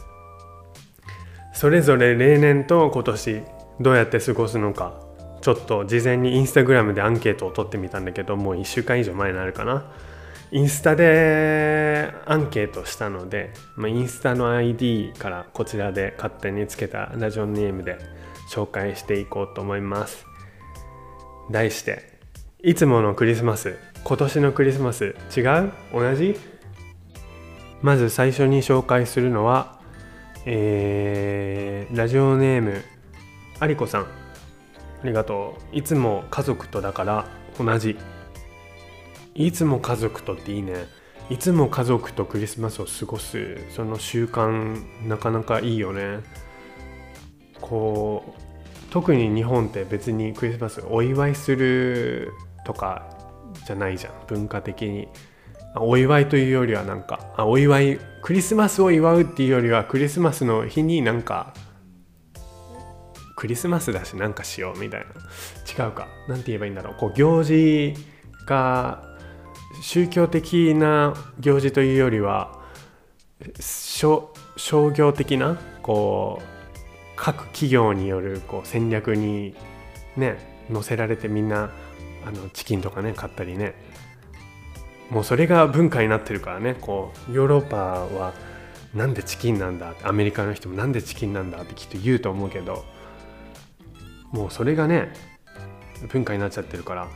[1.63, 3.43] それぞれ例年と今年
[3.79, 5.01] どうやって過ごすのか
[5.43, 9.85] ちょっと事前にインスタグラムでアンケートを取ってみたんだけどもう1週間以上前になるかな。
[10.51, 17.97] インスタでアンケートしたので、まあ、インスタの ID からこちらで勝手につけたラジオネームで
[18.51, 20.27] 紹介していこうと思います。
[21.53, 22.19] 題して
[22.65, 25.73] いつものクリスマス今年のクリスマス違う？
[25.93, 26.37] 同じ？
[27.83, 29.81] まず最初に紹介するのは
[30.45, 32.83] えー、ラジオネーム
[33.61, 34.03] ありこさん。
[34.03, 34.07] あ
[35.05, 35.77] りがとう。
[35.77, 37.27] いつも家族とだから
[37.59, 37.97] 同じ。
[39.35, 40.87] いつも家族とっていいね。
[41.31, 43.59] いつも家族とクリスマスを過ごす。
[43.71, 46.21] その習慣なかなかいいよね。
[47.61, 52.33] こう特に日本って別にクリスマスお祝いする
[52.67, 53.17] とか
[53.65, 54.13] じゃないじゃん。
[54.27, 55.09] 文化的に。
[55.77, 61.53] お祝いというよりはなんかあお祝いクリスマスを祝うっていうよりはクリスマスの日になんか
[63.35, 65.85] クリスマスだしなんかしようみたいな。
[65.87, 66.07] 違うか。
[66.29, 66.95] 何て言えばいいんだろう。
[66.95, 67.95] こう行事
[68.47, 69.03] が
[69.83, 72.61] 宗教的な行事というよりは
[73.59, 74.31] 商
[74.93, 76.45] 業的なこう
[77.17, 79.57] 各企業によるこう戦略に
[80.17, 81.71] ね載せられてみんな
[82.25, 83.75] あのチキンとかね買ったりね。
[85.13, 86.75] もうそれが文化になってるからね。
[86.81, 88.33] こうヨーロッパは
[88.95, 92.83] なんでチキンなんだアメリカの人もなんでチキンなんだってきっと言うと思うけど
[94.31, 95.13] もうそれがね
[96.09, 97.09] 文化になっちゃってるから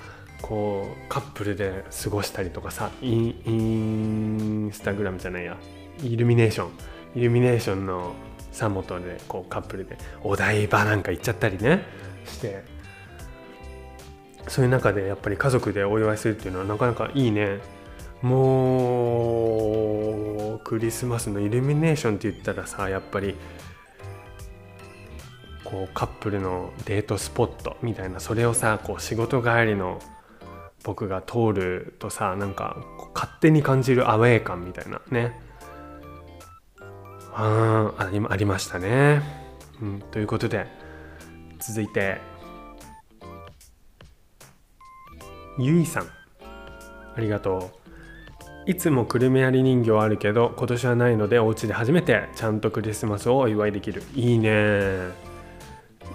[0.42, 3.52] こうカップルで過ごしたりとかさインイ
[4.68, 5.56] ンスタグラムじゃないや
[6.02, 6.70] イルミネーション
[7.14, 8.12] イルミネーションの
[8.52, 11.82] サモトでこうカップルでお台場なんか行っちゃったりね
[12.26, 12.62] して
[14.48, 17.58] そういう中でやっぱり家族でお祝いするっていうのはなかなかいいね。
[18.22, 19.74] も
[20.54, 23.36] うクリスマスのイルミネーションって言ったらさやっぱり
[25.64, 30.00] こうカップルのデートスポットみたいなそれをさこう仕事帰りの
[30.84, 32.76] 僕が通るとさなんか
[33.14, 35.40] 勝手に感じるアウェー感みたいなね。
[37.38, 39.20] あありありましたね、
[39.82, 40.66] うん、ということで
[41.58, 42.18] 続いて
[45.58, 46.04] ゆいさん。
[47.14, 47.85] ありがとう。
[48.66, 54.02] いつもくるみ割り人形あるけど今年はないのでお家で初めてちゃんとクリスマスをお祝いできる。
[54.16, 55.26] いいね。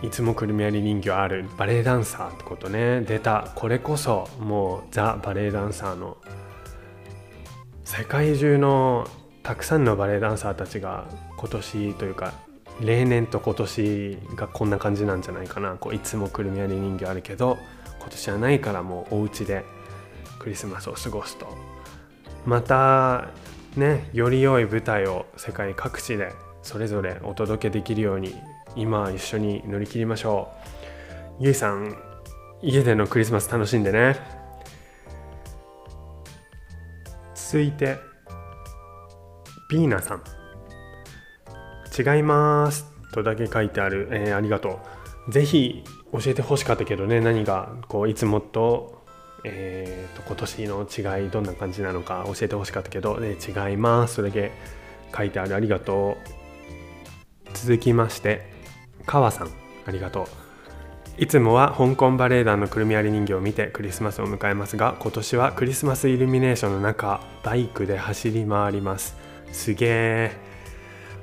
[0.04, 1.46] いつもくるみ割り人形ある。
[1.58, 3.02] バレエダンサーってことね。
[3.02, 3.54] 出た。
[3.56, 6.18] これこそもうザ・バレエダンサーの
[7.86, 9.08] 世界中の
[9.44, 11.06] たくさんのバレエダンサーたちが
[11.38, 12.34] 今年というか
[12.82, 15.78] 例年と今年がこんな感じなんじゃないかな。
[15.78, 17.58] こういつもくるみ割り人形あるけど
[18.02, 19.64] 今年はないからもうお家で
[20.38, 21.71] クリスマスを過ごすと。
[22.46, 23.30] また
[23.76, 28.36] ねより良い舞台を世界各地でそれぞれお届けできるように
[28.76, 30.50] 今一緒に乗り切りましょ
[31.40, 31.44] う。
[31.44, 31.98] ゆいさん
[32.62, 34.18] 家でのクリスマス楽しんでね。
[37.34, 37.98] 続いて
[39.70, 40.24] ビーナさん。
[41.98, 44.80] 違いますとだけ書いてある、えー、ありがと
[45.28, 45.32] う。
[45.32, 49.01] ぜひ教えてほしかったけどね何がこういつもと,、
[49.44, 54.16] えーと、今年の違いどんな感じなのか教えてほしかったけど、ね、違います。
[54.16, 54.52] それだけ
[55.16, 57.52] 書いてあるありがとう。
[57.54, 58.50] 続きまして
[59.06, 59.50] 川さん
[59.86, 60.26] ありがとう。
[61.18, 69.18] いつもは香港バレエ団のくるみ割り人形を見てクリスマスを迎えますが今年はクリスマスイルミネーションの中バイクで走り回ります。
[69.52, 70.32] すげえ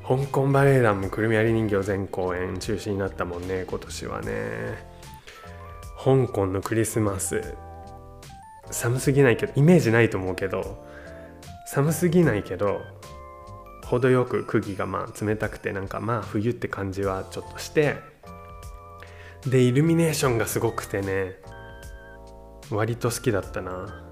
[0.06, 4.88] 香港バレエ団もくるみ割り人形全公演中止になったもんね今年はね。
[6.02, 7.67] 香港のクリスマス。
[8.70, 10.84] 寒すぎないけどイメージないと思うけど
[11.66, 12.82] 寒すぎないけど
[13.86, 17.96] 程よく空気がまあ冷たくてなんかまあ冬って感じはちょっとして
[19.46, 21.36] でイルミネーションがすごくてね
[22.70, 24.04] 割と好きだったな。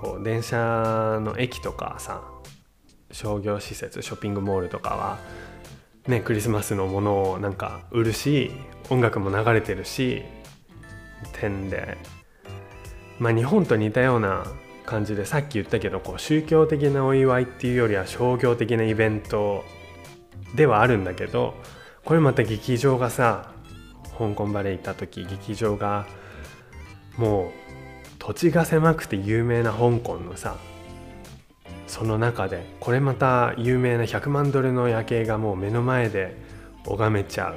[0.00, 2.22] こう電車の駅とかさ
[3.12, 5.18] 商業施設ショッピングモールとかは
[6.06, 8.50] ねクリスマスのものをなんか売るし
[8.88, 10.22] 音楽も流れてるし
[11.32, 11.98] 点で
[13.20, 14.44] まあ日本と似たような
[14.86, 19.62] 感じでさっき言ったけどこう宗教的なお祝いっていうよりは商業的なイベント
[20.56, 21.54] ではあるんだけど
[22.04, 23.52] これまた劇場がさ
[24.18, 26.06] 香港バレー行った時劇場が
[27.16, 27.50] もう
[28.18, 30.56] 土地が狭くて有名な香港のさ
[31.86, 36.36] その中でこれまた有名な100万ドルの夜景がもう目の前で
[36.86, 37.56] 拝めちゃう。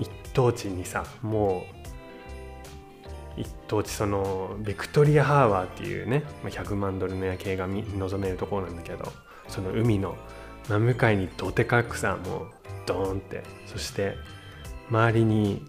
[0.00, 1.79] 一等地にさもう
[3.36, 9.12] 一等地そのビクトリアハーバーっていうね100万ドルの夜景が望めるところなんだけど
[9.48, 10.16] その海の
[10.68, 12.50] 真向かいにどてかくさもう
[12.86, 14.16] ドーンってそして
[14.90, 15.64] 周りに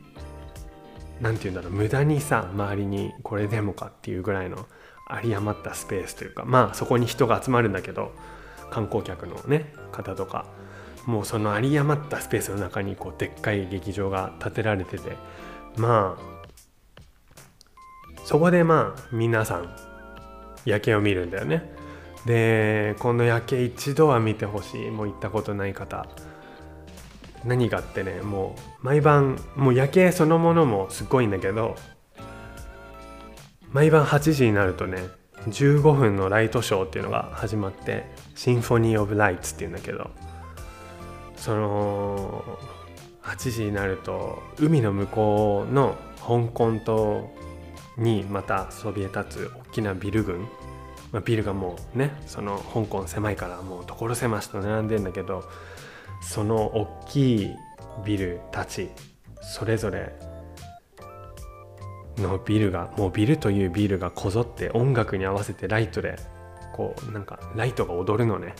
[1.22, 4.66] 何て言うんだろう無駄にさ周りにこれでもかっていうぐらいの
[5.10, 8.12] 有り余ったスペースというかまあそこに人が集まるんだけど
[8.70, 10.46] 観光客のね方とか
[11.06, 15.18] もうその有り余ったスペースの中にこうでっかい劇場が建てられてて
[15.78, 16.31] まあ
[18.26, 19.76] そこでまあ皆さん
[20.66, 21.74] 夜景を見るんだよね。
[22.26, 24.92] でこの夜景一度は見てほしい。
[24.92, 26.08] もう行ったことない方。
[27.44, 28.22] 何がってね。
[28.22, 31.76] もう毎晩もう夜景そのものもすごいんだけど
[33.72, 35.04] 毎晩8時になるとね
[35.48, 38.06] 15分のライトショーっていうのが始まって
[38.36, 40.12] シンフォニー・オブ・ライツっていうんだけど
[41.36, 42.60] その
[43.24, 47.30] 8時になると海の向こうの香港島
[48.02, 50.42] にまたそびえ立つ大きなビル群、
[51.12, 55.44] まあ、ビルがもうねその香港狭いからもう所狭しと並んでんだけど
[56.22, 57.56] その大きい
[58.06, 58.90] ビルたち
[59.42, 60.14] それぞれ
[62.18, 66.18] のビルがもうビルというビルがこぞって音楽に合わせてライトで
[66.74, 68.54] こうなんかライトが踊るのね。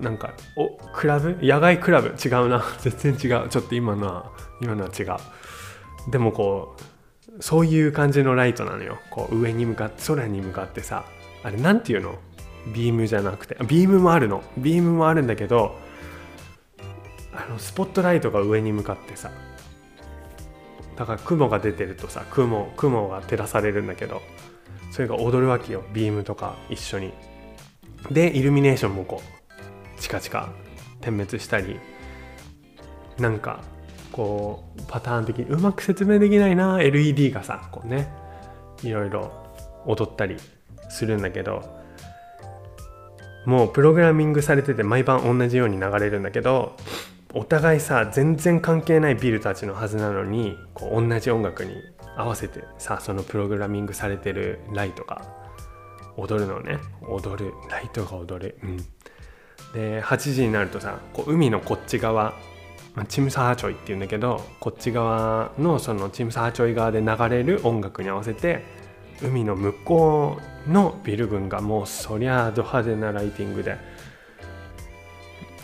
[0.00, 1.38] なんかおクラブ？
[1.42, 2.08] 野外クラブ？
[2.08, 2.64] 違うな。
[2.80, 3.48] 全然違う。
[3.48, 6.10] ちょっと今のは今のは違う。
[6.10, 6.91] でもこう
[7.40, 8.98] そういう感じのライトなのよ。
[9.10, 11.04] こう上に向かって空に向かってさ
[11.42, 12.18] あれなんていうの？
[12.74, 13.56] ビームじゃなくて。
[13.66, 14.44] ビームもあるの。
[14.58, 15.78] ビームもあるんだけど
[17.32, 19.30] あのスポットライトが上に向かってさ
[20.96, 24.20] だから雲が出てるとさ雲雲が照らされるんだけど
[24.90, 25.82] それが踊るわけよ。
[25.92, 27.12] ビームとか一緒に。
[28.10, 29.22] でイルミネーションもこ
[29.96, 30.50] うチカチカ
[31.00, 31.80] 点滅したり
[33.18, 33.60] なんか
[34.12, 38.12] こうパターン的にうまく説明できないな LED がさこうね
[38.82, 39.32] いろいろ
[39.86, 40.36] 踊ったり
[40.88, 41.62] するんだけど
[43.46, 46.76] もうプログラミングされてて毎晩同じように流れるんだけど
[47.34, 51.74] お互いさ全然関係ないビルたちのはずなのにこう同じ音楽に
[52.16, 55.42] 合わせてさそのプログラミングされてるライトが
[56.16, 56.78] 踊るのね。
[57.08, 57.54] 踊る。
[57.70, 58.58] ライトが踊る。
[58.62, 58.76] うん。
[59.72, 62.34] で8時になるとさこう海のこっち側
[63.08, 68.64] チムサーチョイっていうんだけどこっち側のそのチムサーチョイ側で流れる音楽に合わせて
[69.22, 73.78] 海の向こうのビル群がもうそりゃド派手なライティングで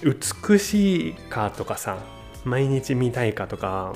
[0.03, 1.99] 美しいかとかさ
[2.45, 3.95] 毎日見たいかとか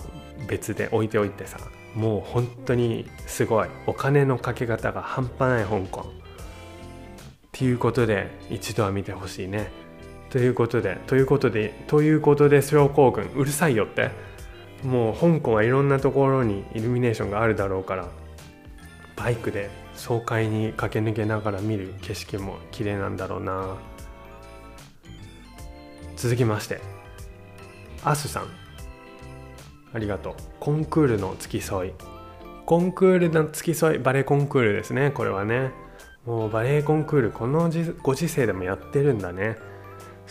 [0.49, 1.59] 別で置いておいてさ
[1.95, 3.69] もう本当にすごい。
[3.87, 6.01] お金のかけ方が半端ない香港。
[6.01, 6.05] っ
[7.53, 9.71] ていうことで一度は見てほしいね。
[10.33, 14.11] ということでということでということで症候群うるさいよって。
[14.83, 18.09] もう香港はいろんなところにイルミネーションがあるだろうから
[19.15, 23.77] バイクで爽快に駆け抜けながら見る景色も綺麗なんだろうな。
[26.17, 26.81] 続きまして
[28.03, 28.47] アスさん。
[29.95, 30.35] ありがとう。
[30.59, 31.93] コンクールの付き添い。
[32.67, 35.71] コンクールの付き添いバレエコンクールですねこれはね。
[36.27, 37.71] もうバレエコンクールこの
[38.03, 39.57] ご時世でもやってるんだね。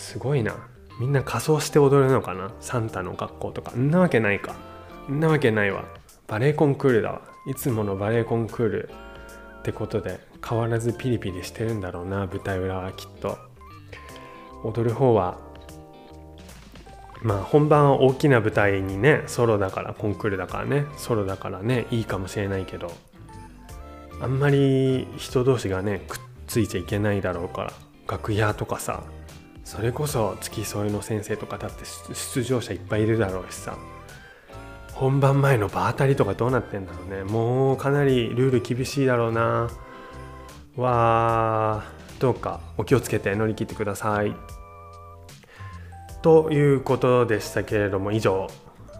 [0.01, 0.55] すごいな。
[0.99, 2.51] みんな仮装して踊るのかな？
[2.59, 3.71] サンタの格好とか。
[3.71, 4.55] んなわけないか。
[5.09, 5.85] んなわけないわ。
[6.27, 7.21] バレエコンクールだわ。
[7.47, 8.89] いつものバレエコンクール
[9.59, 13.37] ってことで変わらずピリピリしてるんだろうな舞台裏はきっと。
[14.63, 15.39] 踊る方は
[17.23, 20.85] まあ本番は大きな舞台にねソロだからコンクールだからね。
[20.97, 22.91] ソロだからねいいかもしれないけど
[24.19, 27.73] あんまり人同士がねくっついちゃいけないだろうから
[28.07, 29.03] 楽屋とかさ
[29.71, 33.77] それこそ付き添いの先生とかだって出場者いっぱいいるだろうしさ。
[34.93, 37.23] 本番前の場当たりとかどうなってんだろうね。
[37.23, 39.69] もうかなりルール厳しいだろうな。
[40.75, 44.35] わーどうかお気をつけて乗り切ってください。
[46.21, 48.47] ということでしたけれども以上。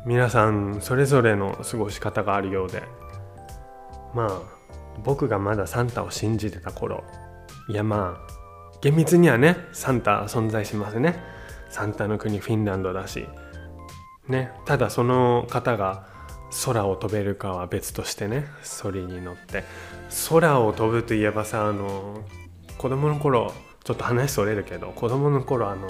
[0.05, 2.81] 皆さんそれぞれの過ごし方があるようで。
[4.15, 4.41] まあ
[5.03, 7.03] 僕がまだサンタを信じてた頃。
[7.67, 8.30] いやまあ
[8.81, 11.19] 厳密にはねサンタ存在しますね。
[11.69, 13.27] サンタの国フィンランドだし。
[14.27, 14.51] ね。
[14.65, 16.07] ただその方が
[16.65, 19.63] 空を飛べるかは別としてねそれに乗って。
[20.29, 22.23] 空を飛ぶといえばさあの
[22.77, 23.53] 子供の頃
[23.83, 25.87] ちょっと話それるけど子供の頃あの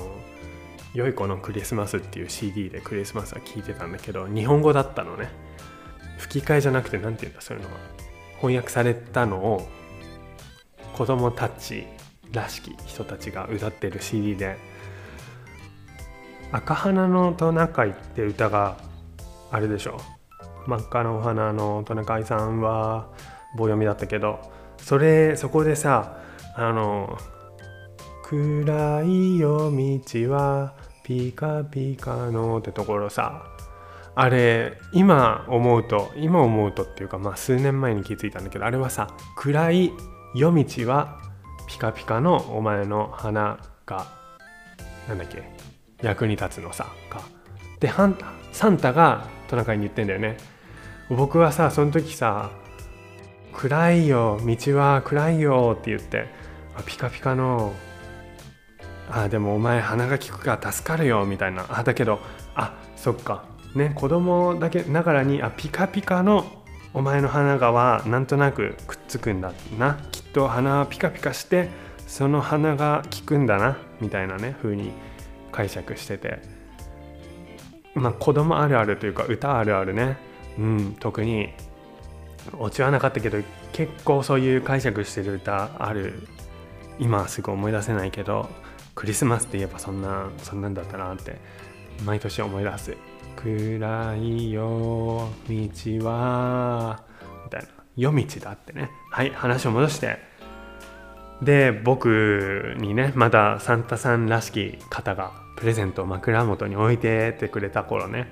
[0.93, 5.29] 「良い子のクリスマス」っていう CD でクリスマスは聴いてたんだけど日本語だったのね。
[6.17, 7.77] 吹き替えじゃなくて何て言うんだそういうのは。
[8.37, 9.67] 翻訳されたのを
[10.93, 11.85] 子供たち
[12.31, 14.57] らしき人たちが歌ってる CD で
[16.51, 18.77] 「赤花のトナカイ」って歌が
[19.51, 19.99] あるでしょ。
[20.67, 23.07] 真っ赤なお花のトナカイさんは
[23.55, 24.39] 棒読みだったけど
[24.77, 26.17] それそこでさ
[26.55, 27.17] あの
[28.23, 30.73] 「暗い夜道は
[31.03, 33.43] ピカピカの」ってところさ
[34.13, 39.91] あれ今思うと今思うとっていうかまあ数年前に気づいたんだけどあれはさ暗い
[40.35, 41.20] 夜道は
[41.71, 44.05] ピカピカのお前の花が
[45.07, 45.41] なんだっけ
[46.01, 47.21] 役に立つのさか。
[47.79, 48.17] でハン
[48.51, 50.37] サンタがトナカイに言ってんだよね。
[51.09, 52.51] 僕はさその時さ
[53.55, 56.27] 「暗いよ道は暗いよ」って言って
[56.85, 57.73] 「ピカピカの
[59.09, 61.65] あでもお前鼻が利くから助かるよ」みたいな。
[61.69, 62.19] あだけど
[62.53, 63.45] あそっか。
[63.75, 66.45] ね子供だけながらにあピカピカの
[66.93, 69.97] お前の鼻がはなんとなくくっつくんだな。
[70.11, 71.69] きっと鼻はピカピカして
[72.07, 74.91] その鼻が効くんだなみたいなね風に
[75.51, 76.39] 解釈してて。
[77.93, 80.17] まあ子供あるあるというか歌あるあるね。
[80.57, 81.49] うん特に
[82.57, 83.37] オチはなかったけど
[83.71, 86.27] 結構そういう解釈してる歌ある。
[86.99, 88.49] 今はすぐ思い出せないけど
[88.95, 91.39] クリスマスって言えばそんなそんなんだったなって
[92.05, 92.95] 毎年思い出す。
[93.35, 97.03] 暗いよ道は
[97.45, 97.67] みたいな。
[97.97, 98.89] 夜道だってね。
[99.11, 100.19] はい話を戻して。
[101.41, 108.27] で僕にねまだサンタさんらしき方がプレゼントを枕元に置いてってくれた頃ね。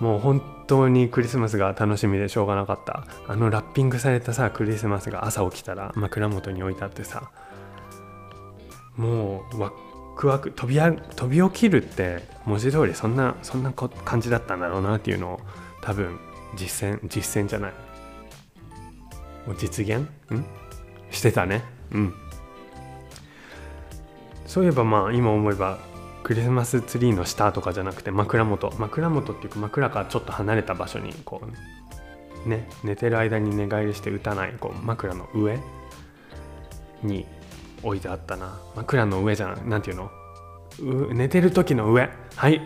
[0.00, 3.04] もう本当にクリスマスが楽しみでしょうがなかった。
[3.28, 7.30] あのラッピングされたさクリスマスが朝起きたら枕元に置いてあってさ。
[8.96, 9.72] もうワ
[10.16, 15.40] クワク飛び飛び起きるって文字通りそんなそんな感じだったんだろうなっていうのを
[15.82, 16.18] 多分
[16.54, 17.72] 実践実践じゃない。
[19.58, 19.98] 実現？
[19.98, 20.06] ん？
[21.10, 21.64] してたね。
[21.92, 22.14] うん。
[24.46, 25.78] そういえばまあ今思えば
[26.22, 28.72] クリスマスツリーの下とかじゃなくて枕元。
[28.78, 31.42] 枕元っていうか枕からちょっと離れた場所にこ
[32.46, 35.58] うね寝てる間に寝返りして打たないこう枕の上
[37.02, 37.26] に
[37.82, 38.58] 置いてあったな。
[38.76, 40.10] 枕の上じゃなんていうの？
[41.12, 42.08] 寝てる時の上。
[42.36, 42.60] はい。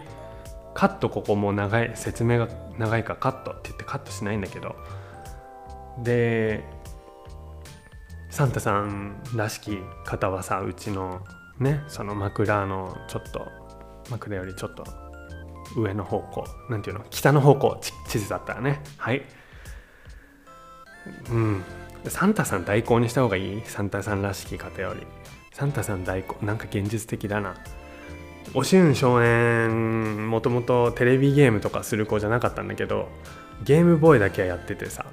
[0.74, 1.92] カットここも長い。
[1.94, 2.48] 説明が
[2.78, 3.14] 長いか。
[3.14, 4.76] らカットって言ってカットしないんだけど。
[6.02, 6.62] で
[8.30, 11.24] サンタさんらしき方はさうちの
[11.58, 13.48] ねその枕のちょっと
[14.10, 14.84] 枕よりちょっと
[15.76, 16.44] 上の方向。
[16.68, 17.04] なんていうの？
[17.10, 18.82] 北の方向地図だったらね。
[18.98, 19.22] はい。
[21.30, 21.62] うん。
[22.11, 23.62] サンタさん代行にした方がいい？
[23.64, 25.07] サンタさんらしき方より。
[25.52, 27.54] サンタさん代行なんか現実的だな。
[28.54, 33.09] おしゅん少年もともとテレビゲームとかする子じゃなかったんだけど
[33.64, 35.07] ゲームボーイだけはやっててさ、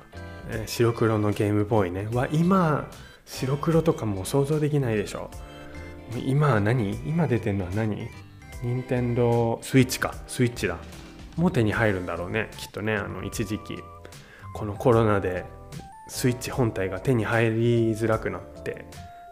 [0.51, 2.07] え、白黒のゲームボーイね。
[2.13, 2.87] わ今
[3.25, 5.31] 白黒とかもう想像できないでしょ。
[6.25, 6.91] 今は何？
[7.05, 8.09] 今出てんのは何？
[8.61, 10.13] 任天堂スイッチか。
[10.27, 10.77] スイッチだ。
[11.37, 12.49] もう手に入るんだろうね。
[12.57, 13.77] きっとねあの一時期。
[14.53, 15.45] このコロナで
[16.13, 18.85] スイッチ本体が手に入りづらくなって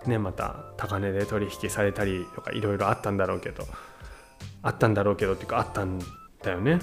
[0.08, 3.68] ねまた高値で取引されたりとかいろいろあったんだろうけど
[4.64, 6.00] あったんだろうけどっていうかあったん
[6.44, 6.80] だよね。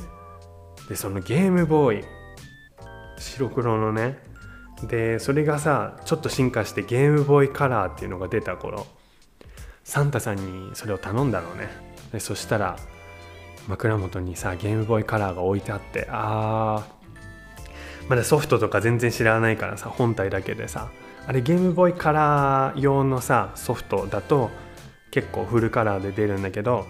[0.89, 2.05] でそのゲームボーイ
[3.19, 4.21] 白黒のね
[4.85, 8.87] でそれがさちょっと進化してゲームボーイカラーっていうのが出た頃
[9.83, 11.69] サンタさんにそれを頼んだのね。
[12.13, 12.77] でそしたら
[13.67, 16.98] 枕元にさゲームボーイカラーが置いてあってあー
[18.09, 20.91] まだソフトとか全然知らないからさ本体だけでさ
[21.27, 24.51] あれゲームボーイカラー用のさソフトだと
[25.11, 26.87] 結構フルカラーで出るんだけど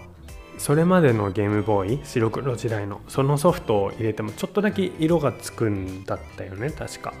[0.57, 7.13] それまでのゲームボーイ白黒時代のそのソフトを入れてもちょっとだけ色がつくんだったよね確か。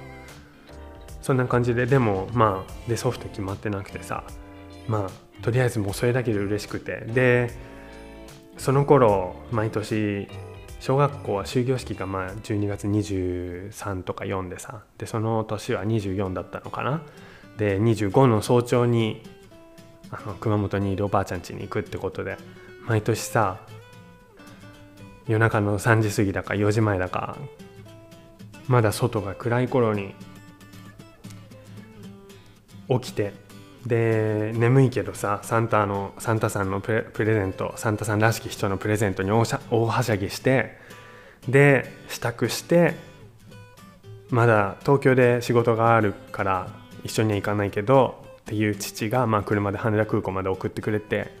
[1.21, 4.23] そんな感じででもまあでソフト決まってなくてさ
[4.87, 7.05] まあとりあえずもうそれだけで嬉しくて。
[7.07, 7.69] で
[8.59, 10.27] その頃毎年
[10.79, 17.01] 小学校は終業式がまあ12月23とか4でさでその年は24だったのかな。
[17.57, 19.21] で25の早朝に
[20.11, 22.37] あの熊本にいるおばあちゃん家に行くってことで
[22.87, 23.59] 毎年さ
[25.27, 27.37] 夜中の3時過ぎだか4時前だか
[28.67, 30.15] まだ外が暗い頃に
[32.87, 33.33] 起きて
[33.85, 39.45] で眠いけどさサンタのサンタさんのプレゼントサンタさんらしき人のプレゼントに大
[39.85, 40.77] はしゃぎして
[41.47, 42.95] で支度して
[44.29, 46.67] まだ東京で仕事があるから
[47.03, 51.31] 一緒には行かないけどっていう父が、まあ、車で羽田空港まで送ってくれて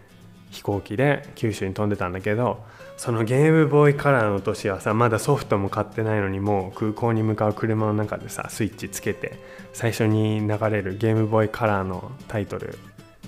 [0.51, 2.63] 飛行機で九州に飛んでたんだけど
[2.97, 9.39] そのゲームボーイカラーの年はさまだソフトも買ってないのにもう空港に向かう車の中でさスイッチつけて
[9.73, 12.77] 最初に流れるゲームボーイカラーのタイトル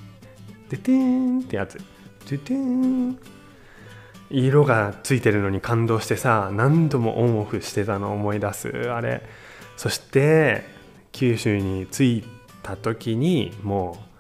[0.70, 1.78] 「でてーん」ってやつ
[2.30, 3.20] 「でてーん」
[4.32, 8.70] 色がついてるのに感動してさ何度もオンオフしてたのを思い出す。
[8.90, 9.22] あれ。
[9.76, 10.64] そして
[11.12, 12.24] 九州に着い
[12.64, 14.11] た時にもう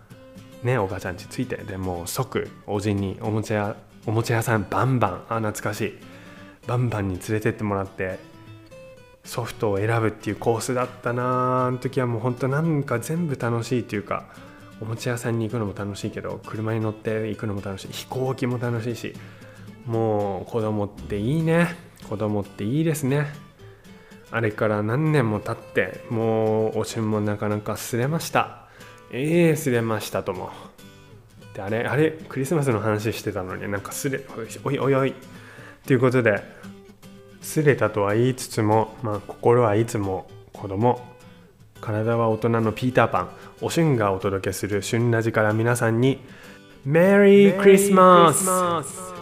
[0.63, 5.93] ねおばちゃんち着いてでもう即おじにおもちゃ屋おもちゃ屋さんバンバンあ懐かしい。
[6.67, 8.19] バンバンに連れてってもらって
[9.23, 14.25] ソフトを選ぶっていうコースだったなあの時はもうほんとなんか全部楽しいっていうか
[14.79, 17.87] おもちゃ屋さんに行くのも楽しいけど車に乗って行くのも楽しい。
[17.91, 19.13] 飛行機も楽しいし
[19.85, 21.75] もう子供っていいね。
[22.09, 23.27] 子供っていいですね。
[24.31, 28.60] あれから何年も経ってもうおしんもなかなかすれました。
[29.11, 30.49] ええー、すれましたとも。
[31.53, 34.21] であれあれクリスマスの話してたのになんかすれ
[34.63, 35.13] おいおいおい
[35.85, 36.41] ということで
[37.41, 41.01] すれたとは言いつつも、まあ、心はいつも子供
[41.81, 43.29] 体は大人のピーターパン
[43.61, 46.21] おしゅんがお届けする旬ラジから皆さんに
[46.85, 49.20] メリークリスマス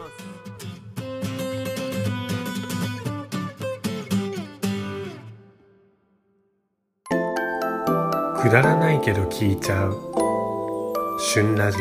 [8.49, 9.95] くだらないけど聞いちゃう。
[11.19, 11.77] 旬ラジ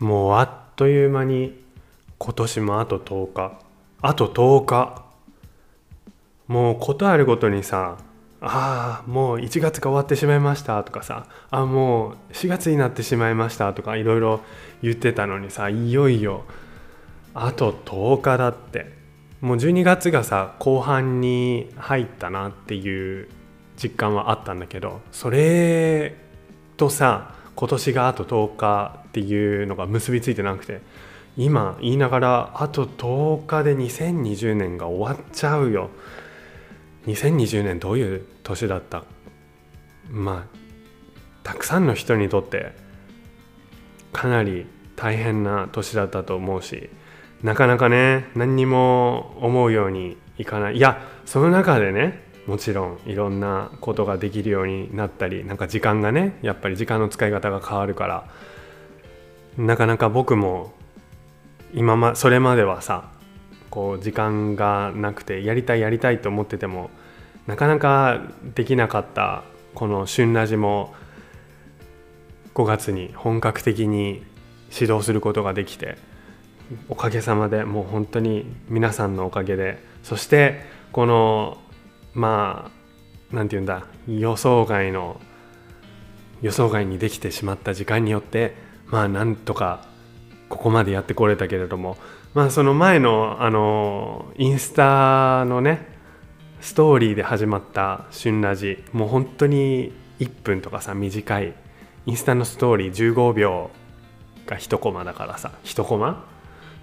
[0.00, 1.62] もうあっという間に
[2.18, 3.60] 今年もあと10日。
[4.02, 5.04] あと10日。
[6.48, 7.96] もうことあるごとにさ
[8.40, 11.26] ああもう1月が終わってしまいましたとかさ。
[11.50, 14.40] あもう4月になってしまいましたとかいろいろ
[14.82, 16.44] 言ってたのにさいよいよ
[17.34, 18.98] あと10日だって。
[19.40, 23.28] もう12月がさ後半に入ったなっていう
[23.80, 26.16] 実感はあったんだけどそれ
[26.76, 30.80] とさ今年があと10日っていうのが結びついてなくて
[31.36, 35.90] 今言いながらあと10日で2020年が終わっちゃうよ。
[37.08, 39.04] 2020年どういう年だった？
[40.10, 40.58] まあ
[41.42, 42.72] たくさんの人にとって
[44.12, 46.90] かなり大変な年だったと思うし
[47.42, 50.76] なかなかね何にも思うようにいかない。
[50.76, 58.28] いやその中でねもちろんいろんなことができるようになったりなんか時間がねやっぱり時間の使い方が変わるから
[59.56, 60.72] なかなか僕も
[61.74, 63.10] 今まそれまではさ
[63.70, 66.90] こう時間がなくてやりたいやりたいと思ってても
[67.46, 68.20] なかなか
[68.54, 69.42] できなかった
[69.74, 70.94] この「旬ラジ」も
[72.54, 74.22] 5月に本格的に
[74.72, 75.96] 指導することができて
[76.88, 80.60] おかげさまでもう本当に皆さんのおかげでそして
[80.92, 81.58] この
[82.14, 85.20] まあ何て言うんだ予想外の
[86.42, 88.54] 予想外にできてしまった時間によって
[88.86, 89.86] まあなんとか
[90.48, 91.96] ここまでやってこれたけれども
[92.34, 95.86] まあその前のあのインスタのね
[96.60, 101.54] ストーリーで始まった「旬ラジ」もう本当に1分とかさ短い。
[102.06, 103.70] インスタのストーリー15秒
[104.46, 106.24] が1コマだからさ1コマ？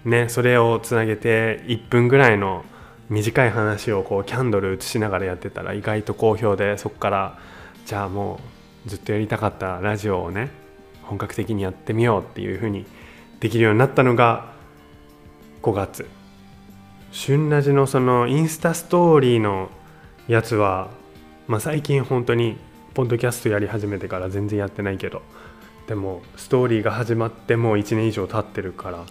[0.06, 2.64] ねそれをつなげて1分ぐらいの
[3.10, 7.39] 短い話をこうキャンドル映しながらやってたら意外と好評でそこから
[7.88, 8.39] じゃあも
[8.86, 10.52] うずっとやりたかったラジオをね
[11.02, 12.86] 本格的にやってみようっていう風に
[13.39, 14.54] できるようになったのが
[15.66, 16.05] 5月。
[17.11, 19.72] 旬ラジのそのインスタストーリーの
[20.28, 20.91] やつは、
[21.47, 22.57] まあ、最近本当に
[22.93, 25.24] ポッドキャストやり始めてから全然やってないけど
[25.88, 29.05] でもストーリーが始まってもう1年以上経ってるから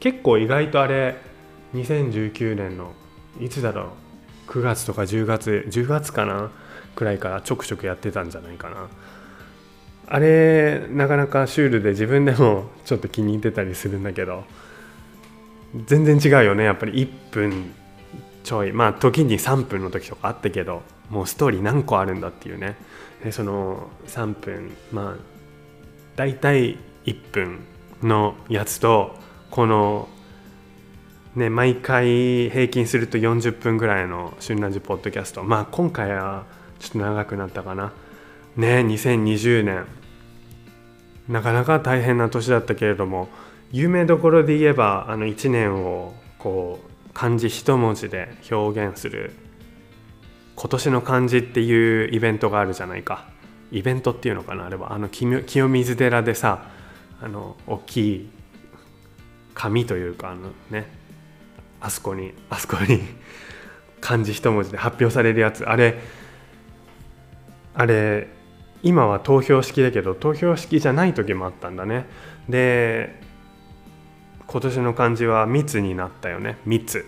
[0.00, 1.18] 結構意外とあれ
[1.74, 2.94] 2019年の
[3.40, 3.90] いつだろ
[4.48, 6.50] う9月とか10月10月かな
[6.96, 8.88] くらいからちょくちょくやってたんじゃないかな。
[10.08, 14.44] あれなかなかシュールで自分でもちょっと気に入ってたりするんだけど
[15.86, 16.64] 全然違うよね。
[16.64, 17.74] やっぱり1分
[18.44, 18.72] ちょい。
[18.72, 22.76] まあ時に3分の時とかあったけどもうストーリー何個あるんだっていうね。
[23.24, 24.72] でその3分。
[24.92, 25.22] まあ
[26.16, 27.60] 大体1分
[28.02, 29.16] のやつと
[29.50, 30.08] この
[31.34, 36.44] ね、毎回平均すると40分ぐらいの「春ラジポッドキャスト」まあ今回は
[36.78, 37.92] ちょっと長くなったかな。
[38.56, 39.86] ね2020年。
[41.28, 43.28] なかなか大変な年だったけれども
[43.72, 49.32] 有名どころで言えばあの1年をこう漢字一文字で表現する
[50.56, 53.26] 今年の漢字っていうイベントがあるじゃないか。
[53.70, 54.92] イベントっていうのかなあれは。
[54.92, 56.66] あの清水寺でさ
[57.22, 58.30] あの大きい
[59.54, 60.86] 紙というかあのね
[61.80, 63.00] あそこにあそこに
[64.02, 65.64] 漢字一文字で発表されるやつ。
[65.64, 65.98] あれ
[67.74, 68.28] あれ
[68.82, 72.06] 今は投票式だけど投票式じゃない時もあったんだね。
[72.48, 73.21] で
[74.52, 76.58] 今年の漢字は密になったよね。
[76.66, 77.06] 密。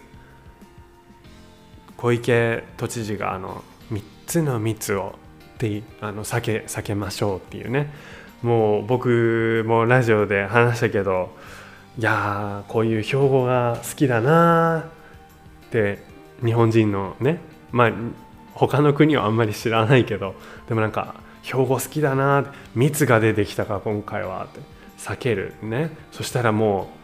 [1.98, 5.18] 小池都知事があの3つの密を
[5.56, 7.92] ってあの避け避けましょうっていうね。
[8.40, 11.36] もう僕もラジオで話したけど
[11.98, 14.86] いやーこういう標語が好きだな
[15.66, 16.02] って
[16.42, 17.40] 日本人のね
[17.72, 17.92] まあ
[18.54, 20.34] 他の国はあんまり知らないけど
[20.66, 24.60] でもなんか標語好きだな密が出てきたか今回はって。
[24.96, 25.90] 避けるね。
[26.12, 26.88] そしたらも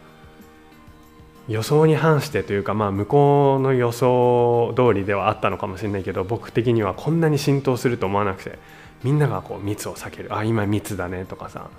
[1.51, 8.57] 予想に反してというかまあ向こうの予想通りではあったのかもしれないけど僕的にはこんなに浸透すると思わなくて
[9.03, 10.35] みんながこう密を避ける。
[10.35, 11.69] あ今密だねとかさ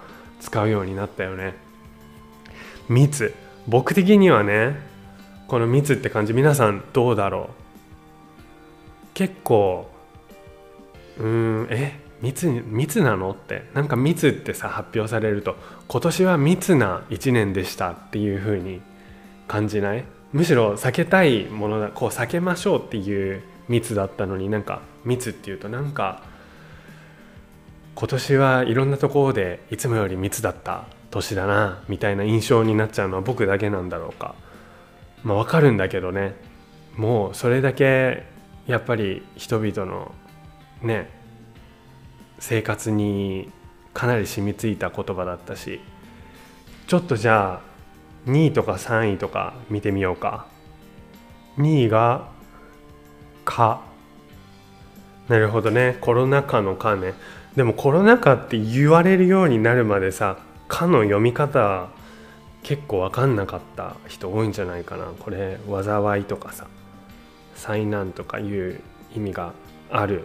[0.40, 1.54] 使うようになったよね。
[2.88, 3.34] 密。
[3.68, 4.76] 僕的にはね
[5.46, 9.14] この密って感じ皆さんどうだろう？
[9.14, 9.88] 結構
[11.18, 13.64] うんえ密密なのって？
[13.74, 15.56] なんか密ってさ発表されると
[15.86, 18.80] 今年は密な1年でしたっていう風に
[19.52, 20.04] 感じない？
[20.32, 26.22] むしろ避けたいものだこう避けましょうっていう密だったのになんか密っていうとなんか
[27.94, 34.34] 今年はいろんなところでいつもより密だった年だなみたいな印象になっちゃうのは僕だけなんだろうか。
[35.22, 36.34] まあわかるんだけどね。
[36.96, 38.24] もうそれだけ
[38.66, 40.14] やっぱり人々の
[40.80, 41.10] ね
[42.38, 43.50] 生活に
[43.92, 45.80] かなり染みついた言葉だったし
[46.86, 47.71] ちょっとじゃあ
[48.26, 50.46] 2位とか3位とか見てみようか。
[51.58, 52.28] 2位が
[53.44, 53.80] 「か」
[55.28, 55.98] なるほどね。
[56.00, 57.14] コロナ禍の「か」ね。
[57.56, 61.88] でもコロナ禍って言われるようになるまでさ「か」の読み方
[62.62, 65.06] 結構分かんなかった人多いんじゃないかな。
[65.18, 66.66] これ災いとかさ
[67.54, 68.80] 災難とかいう
[69.14, 69.52] 意味が
[69.90, 70.24] ある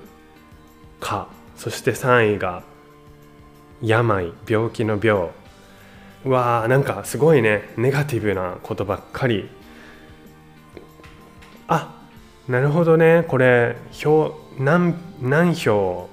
[1.01, 1.27] 「か」
[1.57, 2.63] そして3位が
[3.81, 5.29] 「病」病気の病。
[6.25, 7.73] うわーなんかすごいね。
[7.77, 9.49] ネガティブなことばっかり。
[11.67, 11.93] あ
[12.47, 13.23] なるほどね。
[13.27, 16.09] これ票何何票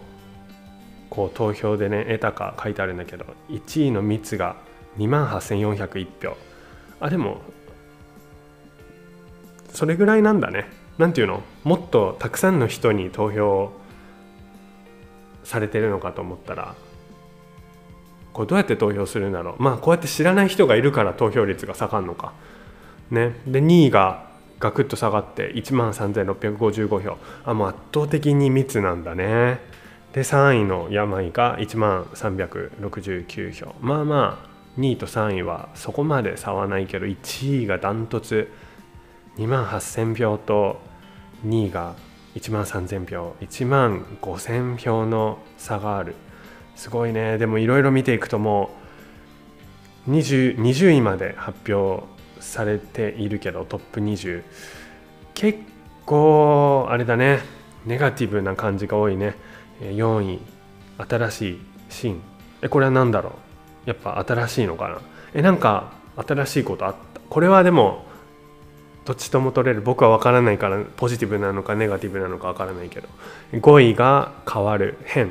[1.10, 4.56] こう投票でね得たか書いてあるんだけど1位の密が
[4.98, 6.36] 2万8401票。
[7.00, 7.40] あでも
[9.70, 10.68] それぐらいなんだね。
[10.98, 11.42] なんていうの？
[11.64, 13.72] もっとたくさんの人に投票
[15.42, 16.74] されてるのかと思ったら
[18.34, 22.34] これどうやって投票するんだろうまあこうやって知らない人がいるから投票率が下がるのか。
[23.10, 23.40] ね。
[23.46, 24.28] で2位が
[24.58, 27.16] ガクッと下がって1万3655票。
[27.44, 29.60] あもう圧倒的に密なんだね。
[30.12, 33.74] で3位の病が1万369票。
[33.80, 38.50] まあまあ2位と3位はそこまで差はないけど1位がダントツ。
[39.36, 40.80] 2万8000票と
[41.46, 41.94] 2位が
[42.34, 43.36] 1万3000票。
[43.40, 46.16] 1万5000票の差がある。
[46.76, 47.38] すごいね。
[47.38, 48.70] でもいろいろ見ていくとも
[50.08, 52.04] う 20, 20位まで発表
[52.40, 54.42] されているけどトップ20
[55.34, 55.58] 結
[56.04, 57.40] 構あれだね。
[57.86, 59.34] ネガティブな感じが多いね。
[59.80, 60.40] 4位。
[60.96, 61.58] 新しい
[61.88, 62.20] シーン。
[62.62, 63.32] えこれは何だろ
[63.86, 63.88] う？
[63.88, 64.98] やっぱ新しいのかな？
[65.34, 67.20] えなんか新しいことあった？
[67.28, 68.04] これはでも
[69.04, 69.82] どっちとも取れる？
[69.82, 73.08] 僕は分からないからポジティブなのかネガティブなのか分からないけど。
[73.52, 74.96] 5位が変わる。
[75.04, 75.30] 変。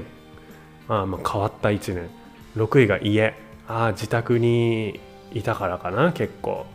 [0.88, 2.10] あまあ変わった1年。
[2.58, 3.34] 6位が家。
[3.68, 5.00] ああ自宅に
[5.32, 6.66] いたからかな結構。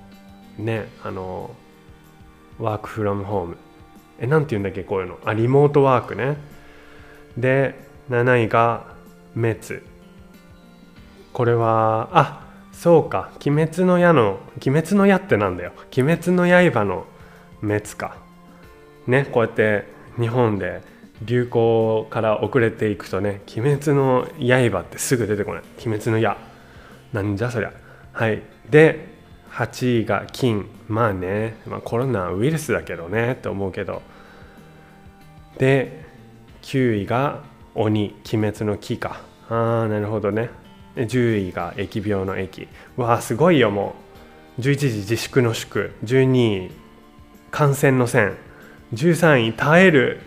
[0.58, 1.54] ねあの
[2.58, 3.56] ワークフロムホーム
[4.18, 5.18] えなんて言うんだっけこういうの。
[5.24, 6.36] あリモートワークね。
[7.36, 7.74] で
[8.10, 8.86] 7位が
[9.34, 9.82] 滅。
[11.32, 17.06] これはあそうか「鬼滅の刃」の「鬼滅の刃」ってなんだよ「鬼滅の刃」の
[17.60, 18.16] 滅か。
[19.06, 19.86] ねこうやって
[20.18, 20.82] 日本で
[21.22, 26.36] 流行から遅れていくとね「鬼滅の刃」ってすぐ出てこない「鬼滅の刃」
[27.12, 27.72] なんじゃそりゃ。
[28.12, 28.42] はい。
[28.68, 29.16] で
[29.50, 34.02] 8位が金まあね、まあ、コロナウイルスだけどねって思うけど。
[35.58, 36.04] で
[36.62, 37.42] 9位が
[37.74, 39.20] 鬼鬼滅の木か。
[39.48, 40.50] ああなるほどね。
[40.96, 42.68] 10位が疫病の疫。
[42.96, 43.94] わあすごいよも
[44.58, 44.60] う。
[44.60, 46.70] 11時自粛の祝12位
[47.50, 48.34] 感染の線。
[48.94, 50.20] 13位耐える。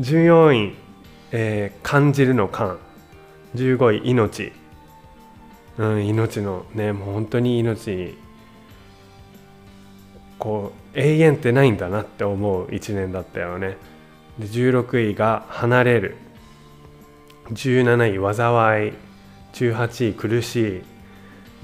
[0.00, 0.74] 14位、
[1.32, 2.78] えー、感じるの感。
[3.54, 4.52] 15位命。
[5.78, 8.18] うん命のねもう本当に命
[10.38, 13.76] こう永遠ってないんだなって思う1年だったよね。
[14.38, 16.16] で16位が離れる。
[17.50, 18.92] 17位災い。
[19.52, 20.82] 18位苦しい。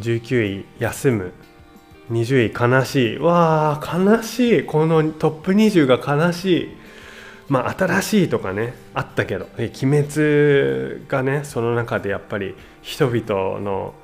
[0.01, 1.33] 19位休む。
[2.13, 3.19] 20位悲しい。
[3.19, 4.65] わあ悲しい。
[4.65, 6.78] このトップ20が悲しい。
[7.49, 13.95] まあ新しいとかねあったけど鬼滅がねその中でやっぱり人々の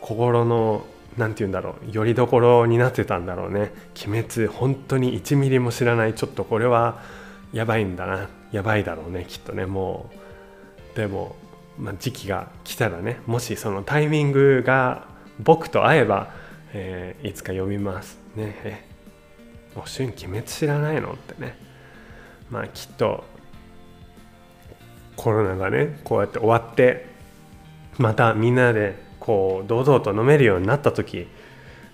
[0.00, 0.84] 心の
[1.16, 3.72] なんて言うんだろうよりどころになってたんだろうね。
[4.06, 7.02] 鬼滅本当に1ミリも知らないちょっとこれは
[7.52, 8.28] やばいんだな。
[8.52, 9.66] やばいだろうねきっとね。
[9.66, 10.10] も
[10.94, 11.36] うでも、
[11.78, 15.08] まあ、時期が来たらねもしそのタイミングが
[15.40, 16.32] 僕と会えば、
[16.72, 18.54] えーいつか読みますね。
[18.64, 18.84] え
[19.74, 21.12] もう旬鬼滅知らないの？
[21.12, 21.69] ってね。
[22.50, 23.24] まあきっと
[25.16, 27.06] コロナがねこうやって終わって
[27.98, 31.28] またみんなでこう堂々と飲めるようになった時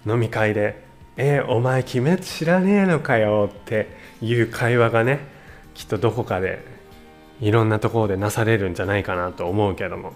[0.06, 0.84] 飲み会で
[1.16, 3.88] 「えーお前鬼滅知らねえのかよ」って
[4.20, 5.20] いう会話がね
[5.74, 6.64] きっとどこかで
[7.40, 10.14] いろんなところでなされるんじゃないかなと思うけども。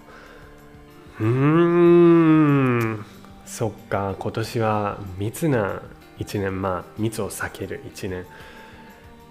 [1.21, 3.05] うーん
[3.45, 5.83] そっか今年は密な
[6.19, 8.25] 1年まあ密を避ける1年。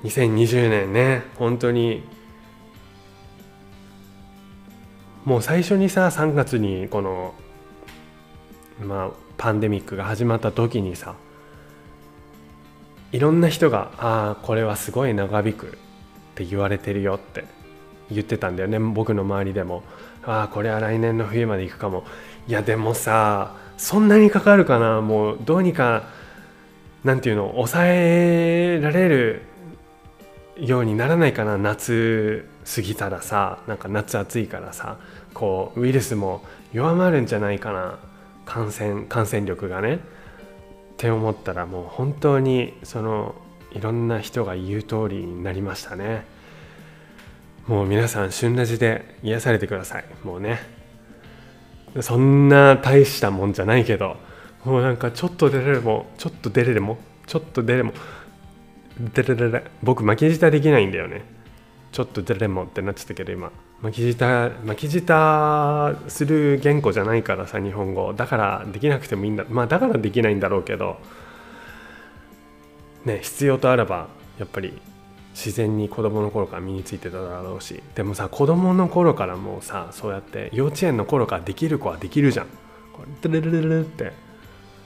[0.03, 2.03] 2020年ね本当に。
[5.25, 7.35] もう最初にさ3月にこの
[8.81, 11.13] まあパンデミックが始まった時にさ
[13.11, 15.69] いろんな人が「ああこれはすごい長引く」っ
[16.35, 17.45] て言われてるよって
[18.09, 19.83] 言ってたんだよね僕の周りでも
[20.25, 22.05] 「ああこれは来年の冬まで行くかも」
[22.47, 25.01] いやでもさそんなにかかるかな？
[25.01, 26.03] もうどうにか
[27.03, 29.41] なんていうの抑えられる
[30.59, 34.97] ようにならないかな夏過ぎたらさなんか夏暑いからさ
[35.33, 36.43] こうウイルスも
[36.73, 37.99] 弱まるんじゃないかな
[38.45, 39.95] 感染感染力がね。
[39.95, 39.97] っ
[40.97, 43.35] て思ったらもう本当にその
[43.71, 46.25] いろんな人が言う通りになりましたね。
[47.67, 50.05] もう皆さん旬ラジで癒されてください。
[50.23, 50.79] もうね。
[52.01, 54.17] そんな大したもんじゃないけど
[54.63, 57.93] もうなんかちょっと出れるもちょっと出れるもちょっと出れも
[58.99, 61.23] 出れれれ僕巻き舌できないんだよね。
[61.91, 63.51] ちょっと出れもってなっちゃったけど今。
[63.81, 68.13] 巻き舌巻き舌する言語じゃないからさ日本語。
[68.13, 69.45] だからできなくてもいいんだ。
[69.49, 70.97] まあだからできないんだろうけど。
[73.05, 74.77] ね必要とあればやっぱり
[75.33, 77.81] 自然に子供の頃から身についてただろうし。
[77.95, 82.47] でもさ子供の頃からもうさそうやって幼稚園の頃からできる子はできるじゃん。
[82.93, 84.28] これルルルルルって。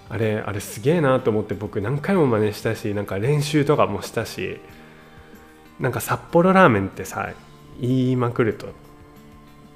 [0.09, 4.59] あれあれすげえなと思って僕何回も真似したしなんか練習とかもしたし
[5.79, 7.31] なんか札幌ラーメンってさ
[7.79, 8.67] 言いまくると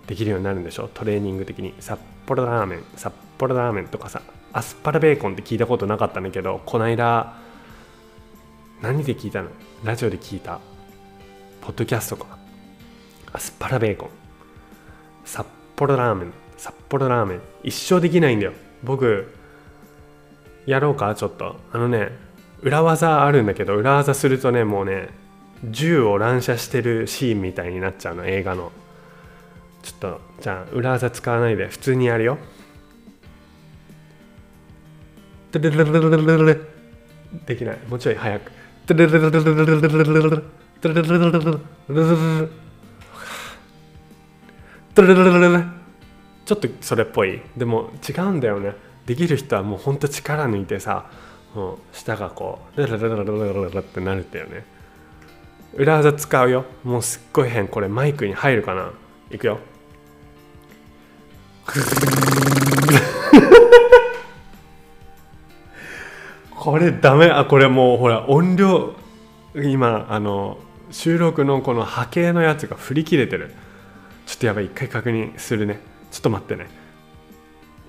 [0.05, 0.89] できるようになるんでしょ？
[0.93, 1.73] トレーニング的に。
[1.79, 4.21] 札幌ラーメン札幌ラーメンとかさ
[4.53, 7.35] アスパラベーコンって聞いたことなかったんだけどこないだ
[8.81, 9.49] 何で聞いたの？
[9.83, 10.59] ラジオで聞いた。
[11.61, 12.37] ポッドキャストか。
[13.33, 14.09] アスパラベーコン。
[15.25, 17.41] 札幌ラーメン札幌ラーメン。
[17.63, 18.53] 一生できないんだよ。
[18.83, 19.33] 僕
[20.67, 21.55] やろうかちょっと。
[21.71, 22.11] あのね
[22.61, 25.09] 裏技あるんだけど裏技するとねもうね
[25.63, 28.71] 銃を乱射してるシーンみたいになっちゃうの映画の。
[29.81, 32.37] ちょっとじゃあ裏技使わないで普通にやるよ。
[35.51, 36.67] ドゥルルルルルル
[37.45, 38.51] できないもうちょい早く
[38.85, 40.43] トゥルルルルルルルルルルル
[40.81, 41.51] トゥルルルルルル
[41.87, 42.51] ルル
[44.93, 45.63] トゥルルルルル
[46.45, 48.75] ちょっとそれっぽいでも違うんだよね
[49.07, 51.09] できる人はもうほんと力抜いてさ
[51.55, 54.65] もう舌がこうラララララララってなるんだよね
[55.73, 58.91] 裏技使うよもうすっごい変これマイクに入るかな
[59.31, 59.59] いくよ
[66.51, 68.93] これダメあこれもうほら音量
[69.55, 70.57] 今あの
[70.91, 73.53] 収録のこの波形のやつが振り切れてる
[74.25, 75.79] ちょっとやばい一回確認するね
[76.11, 76.67] ちょっと待ってね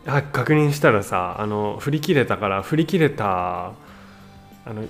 [0.09, 3.73] あ確認したらさあの振り切れたから振り切れた
[4.65, 4.85] あの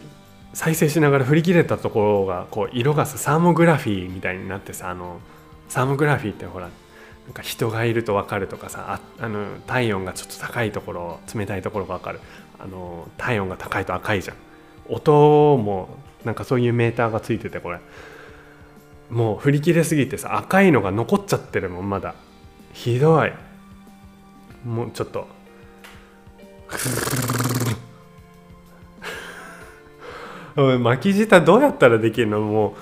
[0.55, 5.21] 再生しながら振り切れたところがこう色がさサーモグラフィーみたいになってさあの
[5.69, 6.69] サーモグラフィーってほら
[7.27, 12.21] なんか人がいると分かるとかさああの体温がちょっと高いところ冷たいところが分かる。
[12.61, 14.37] あの体温が高いと赤いじゃん。
[14.89, 15.89] 音も
[16.25, 17.81] なんかそういうメーターがついててこれ。
[19.11, 22.15] もう振り切れすぎてさ赤いのが残っちゃってるもんまだ。
[22.73, 23.33] ひどい。
[24.65, 25.27] もうちょっと。
[30.57, 32.41] おい巻き舌どうやったらできるの？
[32.41, 32.73] もう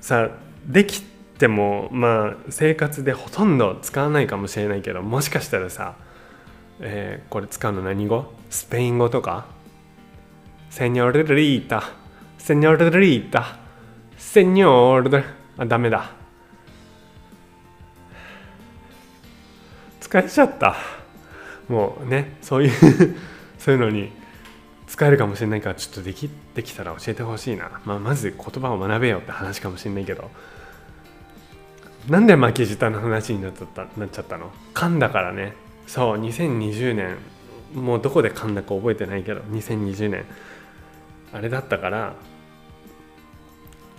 [0.00, 0.28] さ
[0.66, 5.94] できてもまあ生活でほとんど使わないかもしれないけどもしかしたらさ、
[6.80, 8.32] えーこれ使うの何語？
[8.50, 9.46] スペイン語とか？
[10.70, 11.84] セニョルリータ。
[12.36, 13.56] セニョルリータ。
[14.18, 15.24] セニョル。
[15.56, 16.10] あダメだ。
[20.00, 20.76] 疲れちゃった。
[21.68, 23.16] もうねそういう
[23.58, 24.12] そういうのに
[24.86, 30.30] 使えるかもしれないからちょっとできできたら教えてほしいな、まあ、まず言葉を学べよって話かもしれないけど。
[32.08, 34.52] なんで巻き舌の話になっちゃったなっちゃったの？
[34.74, 35.54] 噛んだからね。
[35.86, 37.16] そう2020年
[37.74, 40.24] もうどこで噛んだか覚えてないけど2020年
[41.32, 42.14] あれだったから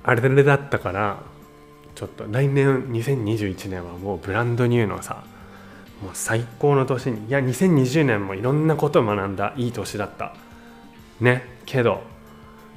[0.03, 1.19] あれだったから
[1.95, 5.23] ちょっと来年2021年はもうブランドニューのさ
[6.05, 10.35] もう最高の年にいや2020年もいろんなことを学んだいい年だった。
[11.19, 12.03] ねけど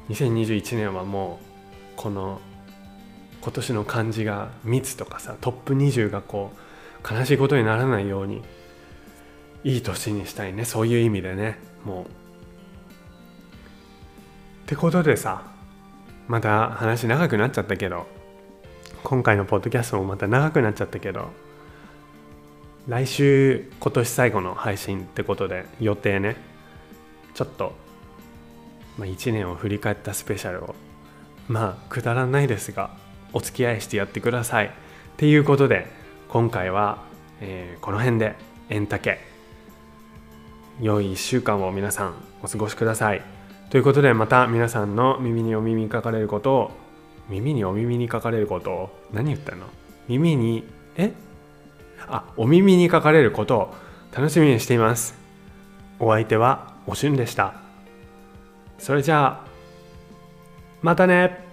[0.08, 1.44] 2021年はもう
[1.96, 2.40] この
[3.42, 8.42] 今年の漢字が密とかさトップ20がこう悲しいことにならないように
[9.62, 10.64] いい年にしたいね。
[10.64, 11.58] そういう意味でね。
[11.84, 12.04] もう。
[12.04, 12.08] っ
[14.66, 15.42] てことでさ
[16.28, 18.06] また話長くなっちゃったけど
[19.02, 21.30] 今回のポッドキャストもまた長くなっちゃったけど
[22.88, 26.36] 来週今年最後の配信ってことで予定ね。
[27.34, 27.74] ちょっと、
[28.96, 30.74] まあ、1年を振り返ったスペシャルを
[31.48, 32.90] まあくだらないですが
[33.34, 34.68] お付き合いしてやってください。
[34.68, 34.70] っ
[35.18, 35.86] ていうことで
[36.30, 37.04] 今回は、
[37.42, 38.36] えー、この辺で
[38.70, 39.18] エンタケ
[40.80, 43.20] 良い1週間を皆さんお過ごしください。
[43.68, 46.70] ということでまた皆さんの耳にお耳にかかれることを
[47.28, 49.66] 耳にお耳にかかれることを何言ったの？
[50.08, 50.64] 耳に
[50.96, 51.12] え？
[52.10, 53.74] あお耳にかかれることを
[54.14, 55.14] 楽しみにしています。
[55.98, 57.54] お相手はおしゅんでした。
[58.78, 59.46] それじゃあ
[60.82, 61.47] またね。